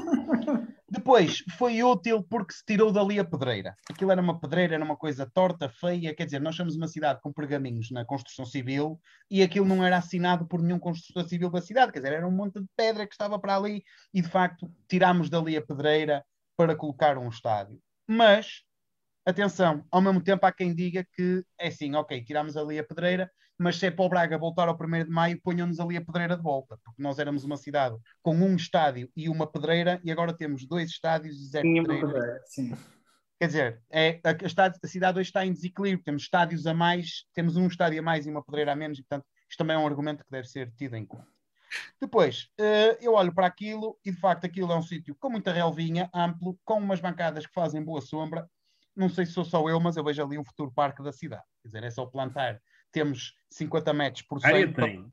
[0.90, 3.76] Depois, foi útil porque se tirou dali a pedreira.
[3.88, 6.12] Aquilo era uma pedreira, era uma coisa torta, feia.
[6.12, 9.00] Quer dizer, nós somos uma cidade com pergaminhos na construção civil
[9.30, 11.92] e aquilo não era assinado por nenhum construtor civil da cidade.
[11.92, 15.30] Quer dizer, era um monte de pedra que estava para ali e, de facto, tirámos
[15.30, 16.24] dali a pedreira
[16.56, 17.80] para colocar um estádio.
[18.08, 18.64] Mas
[19.24, 23.30] atenção, ao mesmo tempo há quem diga que é assim, ok, tiramos ali a pedreira,
[23.58, 26.36] mas se é para o Braga voltar ao 1 de maio, ponham-nos ali a pedreira
[26.36, 30.32] de volta, porque nós éramos uma cidade com um estádio e uma pedreira e agora
[30.32, 32.40] temos dois estádios e zero pedreira.
[33.38, 37.56] Quer dizer, é, a, a, cidade hoje está em desequilíbrio, temos estádios a mais, temos
[37.56, 39.86] um estádio a mais e uma pedreira a menos, e portanto isto também é um
[39.86, 41.26] argumento que deve ser tido em conta.
[42.00, 45.52] Depois, uh, eu olho para aquilo e de facto aquilo é um sítio com muita
[45.52, 48.48] relvinha, amplo, com umas bancadas que fazem boa sombra,
[48.94, 51.44] não sei se sou só eu, mas eu vejo ali um futuro parque da cidade.
[51.62, 52.60] Quer dizer, é só plantar.
[52.90, 54.50] Temos 50 metros por cento.
[54.50, 55.12] A área tem.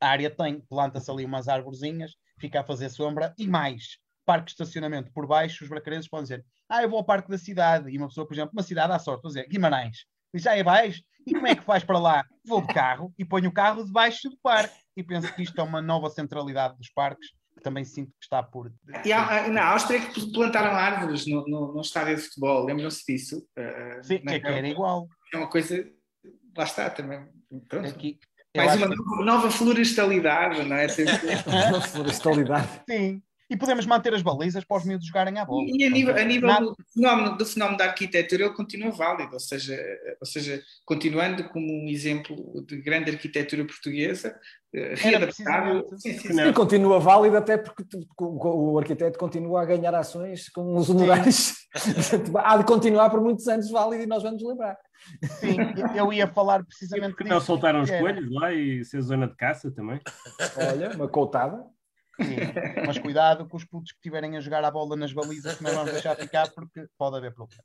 [0.00, 0.60] A área tem.
[0.60, 3.98] Planta-se ali umas árvorezinhas, fica a fazer sombra e mais.
[4.24, 7.38] Parque de estacionamento por baixo, os bracarenses podem dizer: Ah, eu vou ao parque da
[7.38, 7.90] cidade.
[7.90, 10.06] E uma pessoa, por exemplo, uma cidade à sorte, vou dizer Guimarães.
[10.32, 11.02] Diz: Ah, é baixo?
[11.26, 12.24] E como é que faz para lá?
[12.44, 14.76] Vou de carro e ponho o carro debaixo do parque.
[14.96, 17.30] E penso que isto é uma nova centralidade dos parques
[17.62, 18.72] também sinto que está por.
[19.04, 23.38] E há, na Áustria que plantaram árvores no, no, no estádio de futebol, lembram-se disso?
[23.58, 25.08] Uh, Sim, que, é que era igual.
[25.32, 25.88] É uma coisa.
[26.56, 27.26] Lá está também.
[27.68, 27.88] Pronto.
[27.88, 28.18] Aqui,
[28.56, 29.24] Mais uma que...
[29.24, 30.88] nova florestalidade, não é?
[31.92, 32.82] florestalidade.
[32.88, 33.22] Sim.
[33.52, 35.62] E podemos manter as balizas para os miúdos jogarem à bola.
[35.66, 38.90] E, e a nível, a nível Nada- do, fenómeno, do fenómeno da arquitetura, ele continua
[38.90, 39.78] válido, ou seja,
[40.20, 44.34] ou seja, continuando como um exemplo de grande arquitetura portuguesa,
[44.74, 45.86] eh, readaptável.
[45.98, 46.48] Sim, sim, não.
[46.48, 47.84] E continua válido até porque
[48.18, 51.52] o, arquiteto continua a ganhar ações com os honorários.
[52.42, 54.76] Há de continuar por muitos anos válido e nós vamos lembrar.
[55.40, 55.56] Sim,
[55.96, 59.34] eu ia falar precisamente porque não soltaram os era- coelhos lá e ser zona de
[59.36, 60.00] caça também?
[60.56, 61.64] Olha, uma coutada.
[62.86, 65.72] Mas cuidado com os putos que estiverem a jogar a bola nas balizas, que não
[65.74, 67.64] vamos deixar ficar porque pode haver problemas.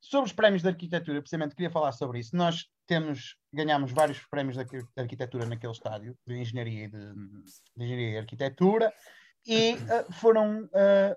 [0.00, 2.36] Sobre os prémios de arquitetura, precisamente queria falar sobre isso.
[2.36, 7.14] Nós temos, ganhámos vários prémios de arqui- de arquitetura naquele estádio, de engenharia e, de,
[7.14, 8.92] de engenharia e arquitetura,
[9.46, 11.16] e eh, foram, eh,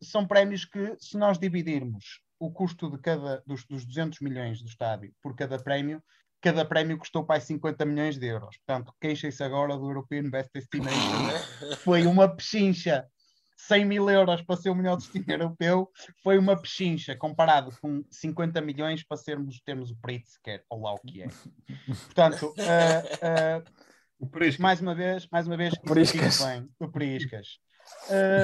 [0.00, 4.68] são prémios que, se nós dividirmos o custo de cada, dos, dos 200 milhões do
[4.68, 6.00] estádio por cada prémio,
[6.40, 8.56] cada prémio custou para aí 50 milhões de euros.
[8.58, 13.06] Portanto, queixem-se agora do European Best Destination foi uma pechincha.
[13.60, 15.90] 100 mil euros para ser o melhor destino europeu
[16.22, 20.98] foi uma pechincha comparado com 50 milhões para sermos, termos o Pritzker, ou lá o
[20.98, 21.28] que é.
[22.06, 22.54] Portanto,
[24.20, 24.60] O Prisca.
[24.62, 26.42] mais uma vez, mais uma vez, Priscas.
[26.42, 27.58] bem, o Priscas.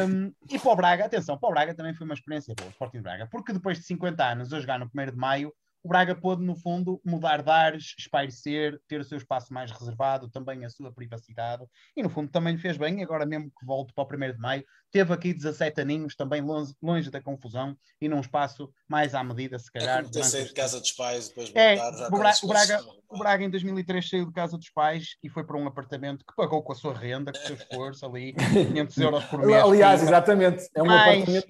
[0.09, 2.71] Um, e para o Braga, atenção, para o Braga também foi uma experiência boa, o
[2.71, 5.53] Sporting Braga, porque depois de 50 anos a jogar no 1 de maio,
[5.85, 10.31] o Braga pôde, no fundo, mudar de ares, espairecer, ter o seu espaço mais reservado,
[10.31, 11.63] também a sua privacidade,
[11.95, 14.39] e no fundo também lhe fez bem, agora mesmo que volte para o 1 de
[14.39, 19.23] maio, teve aqui 17 aninhos, também longe, longe da confusão, e num espaço mais à
[19.23, 19.99] medida, se É calhar.
[20.03, 22.77] como ter saído de casa dos pais depois É, voltar já o Bra- o Braga-
[22.79, 26.25] coisas- O Braga em 2003 saiu de casa dos pais e foi para um apartamento
[26.27, 28.35] que pagou com a sua renda, com o seu esforço ali,
[28.89, 29.63] 500 euros por mês.
[29.63, 30.67] Aliás, exatamente.
[30.75, 31.47] É um Mais- apartamento,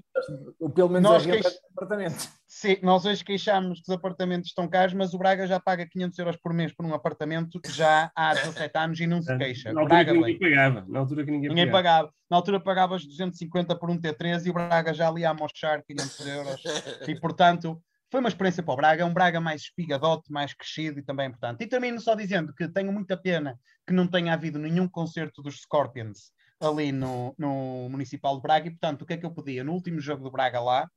[0.74, 2.28] pelo menos Nós a renda queix- é um apartamento.
[2.46, 6.18] Sim, nós hoje queixámos que os apartamentos estão caros, mas o Braga já paga 500
[6.18, 9.72] euros por mês por um apartamento já há 17 anos e não se queixa.
[9.72, 10.32] Na altura Braga que bem.
[10.34, 10.86] ninguém pagava.
[10.88, 11.98] Na altura que ninguém, Ninguém pagava.
[12.08, 12.14] pagava.
[12.30, 16.26] Na altura pagavas 250 por um T3 e o Braga já ali a mochar 500
[16.26, 16.62] euros.
[17.08, 21.00] E portanto, foi uma experiência para o Braga, é um Braga mais espigadote, mais crescido
[21.00, 21.64] e também é importante.
[21.64, 25.60] E termino só dizendo que tenho muita pena que não tenha havido nenhum concerto dos
[25.62, 26.32] Scorpions
[26.64, 29.62] ali no, no Municipal de Braga e portanto, o que é que eu podia?
[29.62, 30.88] No último jogo do Braga lá,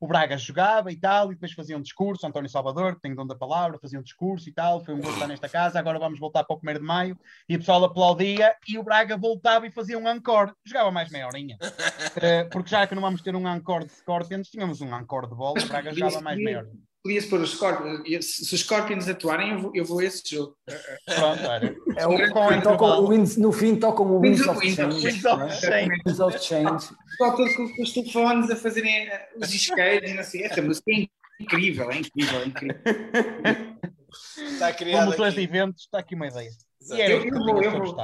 [0.00, 3.26] o Braga jogava e tal, e depois fazia um discurso, António Salvador, que tem dom
[3.26, 6.18] da palavra, fazia um discurso e tal, foi um gosto estar nesta casa, agora vamos
[6.18, 7.18] voltar para o 1 de maio,
[7.48, 11.26] e o pessoal aplaudia, e o Braga voltava e fazia um encore, jogava mais meia
[11.26, 11.56] horinha,
[12.16, 15.34] Eh, porque já que não vamos ter um encore de Scorpions, tínhamos um encore de
[15.34, 16.93] bola, o Braga jogava mais meia horinha.
[17.04, 18.24] Podia-se pôr os Scorpions.
[18.24, 20.56] Se os Scorpions atuarem, eu vou, eu vou a esse jogo.
[21.14, 21.76] Pronto, olha.
[21.98, 23.04] É o, Com tocam intervalo.
[23.04, 24.76] o Winds, no fim tocam o Winds Winds of of Winds.
[24.76, 25.06] Change.
[25.06, 25.48] Winds of é?
[25.50, 25.90] Change.
[26.06, 26.86] Winds of Change.
[27.18, 30.44] Só todo com, com os telefones a fazerem eh, os isqueiros e não sei.
[30.44, 31.06] Essa música é
[31.40, 32.80] incrível, é incrível, é incrível.
[34.52, 35.42] Está criado de aqui.
[35.42, 36.50] eventos, está aqui uma ideia.
[36.90, 37.94] E era Eu- eu eu vou- tinha eu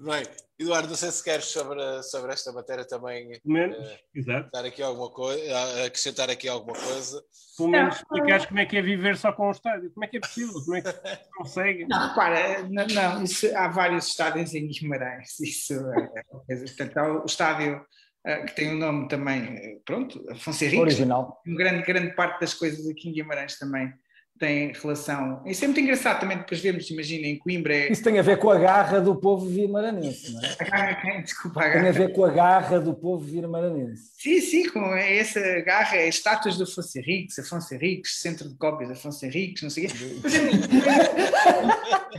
[0.00, 0.22] Bem,
[0.58, 4.48] Eduardo, não sei se queres sobre, sobre esta matéria também menos, Eh, exato.
[4.52, 7.20] dar aqui alguma coisa, acrescentar aqui alguma coisa.
[7.56, 9.90] Pelo menos explicares como é que é viver só com o estádio.
[9.92, 10.54] Como é que é possível?
[10.64, 11.86] Como é que se consegue?
[11.86, 15.38] Não, repara, não, não, isso, há vários estádios em Guimarães.
[15.40, 16.64] Isso é, uma coisa.
[16.64, 17.84] Portanto, há o estádio
[18.24, 20.80] eh, que tem o nome também, eh, pronto, Afonso Henriques.
[20.82, 21.42] Original.
[21.44, 23.92] Uma grande, grande parte das coisas aqui em Guimarães também
[24.38, 25.42] tem relação.
[25.44, 27.92] Isso é muito engraçado também, depois vemos, imagina, em Coimbra é.
[27.92, 30.56] Isso tem a ver com a garra do povo vimaranense, não é?
[30.60, 31.22] Agarra quem?
[31.22, 34.10] Desculpa, Tem a ver com a garra do povo vimaranense.
[34.16, 38.90] Sim, sim, com essa garra, é estátuas do Afonso Henriques, Afonso Henriques, centro de cópias
[38.90, 39.94] Afonso Henriques, não sei o quê.
[40.20, 40.68] Por exemplo,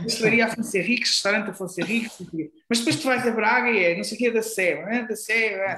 [0.02, 2.50] Pastelaria Afonso Henriques, restaurante Afonso Henriques, não sei o quê.
[2.68, 4.88] mas depois tu vais a Braga e é não sei o quê da Sé, não
[4.88, 5.06] é?
[5.06, 5.76] da Sé, é.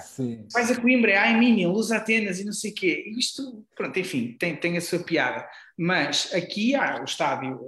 [0.52, 3.04] Vais a Coimbra, é a Minion, Luz Atenas e não sei o quê.
[3.06, 5.46] E isto, pronto, enfim, tem, tem a sua piada.
[5.78, 7.60] Mas aqui há o estádio,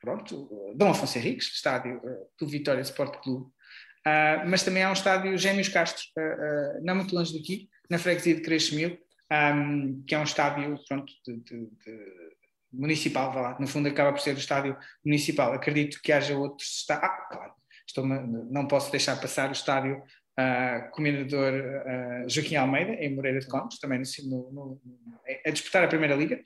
[0.00, 3.50] pronto, Dom Afonso Henriques, estádio eh, do Vitória Sport Clube,
[4.06, 7.98] Ah, mas também há um estádio Gêmeos Castros, ah, ah, não muito longe daqui, na
[7.98, 8.98] freguesia de Crescimil,
[9.30, 12.30] um, que é um estádio, pronto, de, de- de-
[12.72, 15.52] municipal, vá lá, no fundo acaba por ser o estádio municipal.
[15.52, 17.10] Acredito que haja outros estádios.
[17.10, 17.52] Ah, claro,
[17.86, 20.02] estou não posso deixar passar o estádio
[20.40, 21.52] ah, Comendador
[21.86, 24.80] ah, Joaquim Almeida, em Moreira de Cónegos, também no, no-
[25.46, 26.40] a disputar a Primeira Liga.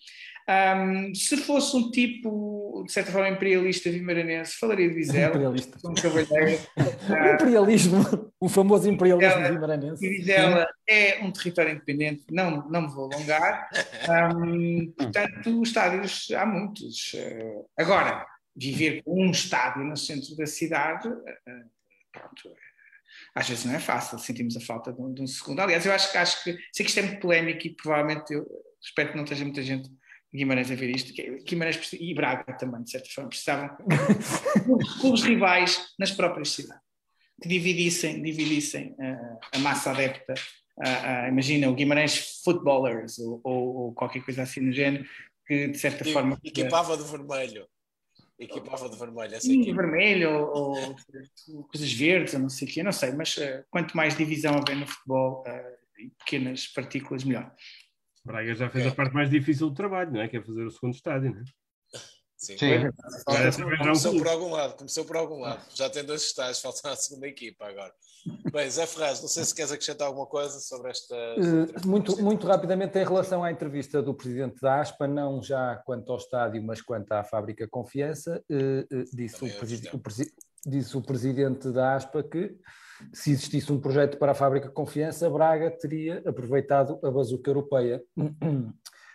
[0.47, 5.79] Ahm, se fosse um tipo, de certa forma, imperialista vimaranense, falaria de Vizela, Imperialista.
[5.89, 6.61] um cavalheiro.
[7.07, 10.07] Ah, imperialismo, o famoso imperialismo Ela- vimaranense.
[10.09, 13.69] Vizela é um território independente, não, não me vou alongar.
[14.09, 17.12] Ahm, portanto, estádios há muitos.
[17.15, 18.27] Eh, Agora,
[18.57, 21.62] viver com um estádio no centro da cidade, eh,
[22.12, 22.55] pronto,
[23.35, 25.61] às vezes não é fácil, sentimos a falta de um, de um segundo.
[25.61, 28.47] Aliás, eu acho, que- acho que, sei que isto é muito polémico e provavelmente eu
[28.82, 32.53] espero que não esteja muita gente de Guimarães a ver isto, que Guimarães e Braga
[32.55, 36.82] também, de certa forma, precisavam de clubes rivais nas próprias cidades.
[37.41, 40.35] que dividissem, dividissem uh, a massa adepta.
[40.77, 45.05] Uh, imagina o Guimarães Footballers ou, ou, ou, qualquer coisa assim no género,
[45.47, 46.36] que de certa e, forma.
[46.43, 47.69] Equipava de vermelho.
[48.39, 49.40] Equipava de vermelho.
[49.40, 53.36] Sim, de vermelho ou, ou, coisas verdes, ou não sei o quê, não sei, mas
[53.70, 55.44] quanto mais divisão haver no futebol
[55.98, 57.55] e pequenas partículas, melhor.
[58.24, 58.89] Braga já fez é.
[58.89, 60.28] a parte mais difícil do trabalho, não é?
[60.28, 61.44] Que é fazer o segundo estádio, não é?
[62.45, 62.59] Sim.
[62.59, 62.91] Sim.
[63.79, 65.62] Começou por algum lado, começou por algum lado.
[65.75, 67.93] Já tem dois estágios, falta a segunda equipa agora.
[68.53, 71.15] Bem, Zé Ferraz, não sei se queres acrescentar alguma coisa sobre esta.
[71.15, 76.11] Uh, muito, muito rapidamente, em relação à entrevista do presidente da ASPA, não já quanto
[76.11, 81.03] ao estádio, mas quanto à fábrica Confiança, uh, uh, disse, o, presi o, disse o
[81.03, 82.57] presidente da ASPA que
[83.12, 88.03] se existisse um projeto para a fábrica Confiança, Braga teria aproveitado a bazuca europeia.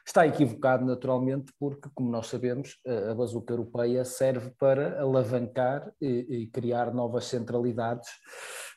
[0.09, 2.79] Está equivocado, naturalmente, porque, como nós sabemos,
[3.11, 8.09] a bazuca europeia serve para alavancar e, e criar novas centralidades.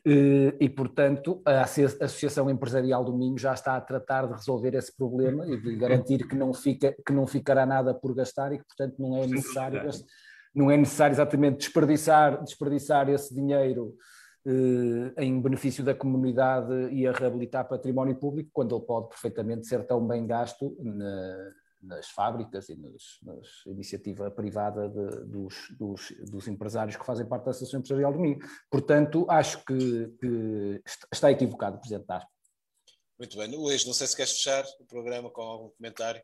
[0.05, 5.47] E, portanto, a Associação Empresarial do Minho já está a tratar de resolver esse problema
[5.47, 8.97] e de garantir que não, fica, que não ficará nada por gastar e que, portanto,
[8.99, 9.91] não é necessário,
[10.55, 13.95] não é necessário exatamente desperdiçar, desperdiçar esse dinheiro
[15.19, 20.06] em benefício da comunidade e a reabilitar património público, quando ele pode perfeitamente ser tão
[20.06, 21.52] bem gasto na,
[21.82, 27.44] nas fábricas e nos, nas iniciativa privada de, dos, dos, dos, empresários que fazem parte
[27.44, 28.39] da Associação Empresarial do Minho.
[28.70, 30.82] Portanto, acho que, que
[31.12, 32.27] está equivocado o Presidente da
[33.19, 33.48] Muito bem.
[33.55, 36.23] Luís, não sei se queres fechar o programa com algum comentário.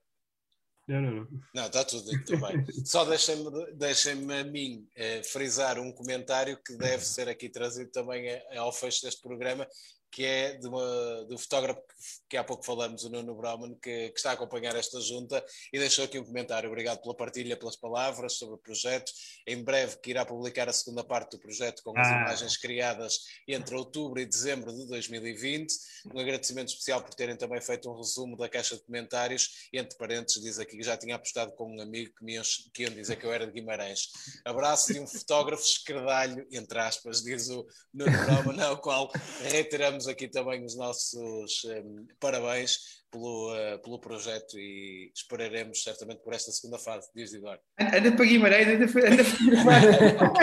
[0.88, 1.28] Não, não, não.
[1.54, 2.10] Não, está tudo,
[2.40, 2.64] bem.
[2.84, 8.26] Só deixem-me deixem a mim eh, frisar um comentário que deve ser aqui trazido também
[8.56, 9.68] ao fecho deste programa,
[10.10, 11.80] que é de uma, do fotógrafo
[12.28, 15.78] que, há pouco falamos, o Nuno Brauman, que, que, está a acompanhar esta junta e
[15.78, 16.68] deixou aqui um comentário.
[16.68, 19.12] Obrigado pela partilha, pelas palavras sobre o projeto.
[19.46, 22.20] Em breve que irá publicar a segunda parte do projeto com as ah.
[22.22, 25.74] imagens criadas entre outubro e dezembro de 2020.
[26.14, 29.68] Um agradecimento especial por terem também feito um resumo da caixa de comentários.
[29.72, 32.38] E entre parênteses diz aqui que já tinha apostado com um amigo que me
[32.72, 34.08] que iam dizer que eu era de Guimarães.
[34.44, 39.10] Abraço de um fotógrafo esquerdalho, entre aspas, diz o Nuno Brauman, ao qual
[39.42, 45.82] reiteramos deixamos aqui também os nossos um, ehm, parabéns pelo, uh, pelo projeto e esperaremos
[45.82, 47.08] certamente por esta segunda fase.
[47.14, 47.62] Diz Eduardo.
[47.78, 48.84] Anda para Guimarães, anda,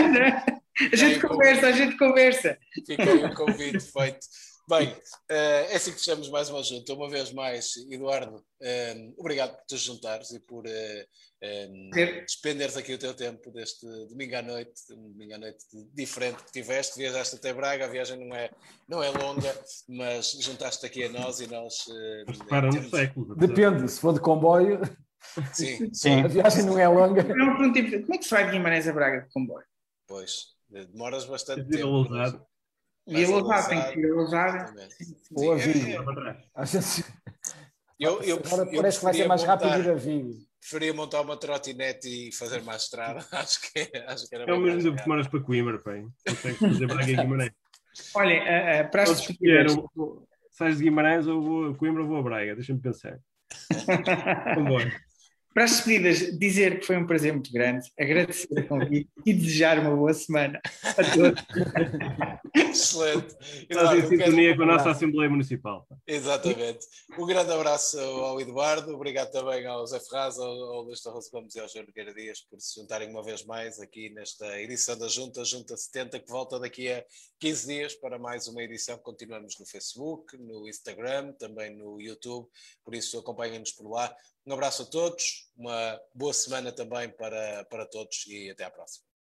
[0.02, 0.46] anda.
[0.92, 2.58] A gente conversa, a gente conversa.
[2.86, 4.28] Fica aí o convite feito.
[4.68, 4.96] Bem, uh,
[5.30, 6.92] é assim que fechamos mais uma junta.
[6.94, 11.90] Uma vez mais, Eduardo, um, ehm, obrigado por te juntares e por uh, um,
[12.26, 15.64] despenderes aqui o teu tempo deste domingo à noite, um domingo à noite
[15.94, 18.50] diferente que tiveste, viajaste até Braga, a viagem não é,
[18.90, 19.56] não é longa,
[19.88, 21.86] mas juntaste aqui a nós e nós.
[21.86, 22.90] Uh, para temos...
[22.90, 23.36] século.
[23.36, 24.80] Depende, se for de comboio.
[25.54, 26.22] Sim, sim.
[26.22, 27.24] A viagem não é longa.
[27.24, 29.66] Não, tipo, como é que se vai de Guimarães a Braga de comboio?
[30.08, 32.08] Pois, demoras bastante tempo.
[33.06, 33.20] Ousado.
[33.20, 34.74] E a ousado, tem que ir a ousado.
[35.36, 35.88] Ou a Vigo.
[38.00, 41.22] Eu, eu, Agora eu parece que vai ser mais rápido ir a Vigo preferia montar
[41.22, 43.24] uma trotinete e fazer mais estrada.
[43.32, 46.04] acho que, acho que era É o mesmo tempo que demoras para Coimbra, pai.
[46.28, 47.52] Consegues fazer Braga e Guimarães.
[48.16, 49.78] Olha, uh, para as despedidas...
[50.50, 52.56] Sais de Guimarães ou vou a Coimbra ou vou a Braga?
[52.56, 53.20] Deixa-me pensar.
[54.56, 54.92] Vamos
[55.54, 59.80] para as despedidas, dizer que foi um prazer muito grande, agradecer o convite e desejar
[59.80, 61.42] uma boa semana a todos.
[62.76, 63.36] Excelente.
[63.70, 65.88] Estás em sintonia com a nossa Assembleia Municipal.
[66.06, 66.86] Exatamente.
[67.18, 71.56] Um grande abraço ao Eduardo, obrigado também ao Zé Ferraz, ao, ao Luís Torres Gomes
[71.56, 75.08] e ao João Nogueira Dias por se juntarem uma vez mais aqui nesta edição da
[75.08, 77.04] Junta, Junta 70, que volta daqui a
[77.40, 78.98] 15 dias para mais uma edição.
[78.98, 82.48] Continuamos no Facebook, no Instagram, também no YouTube,
[82.84, 84.14] por isso acompanhem-nos por lá.
[84.46, 89.15] Um abraço a todos, uma boa semana também para, para todos e até à próxima.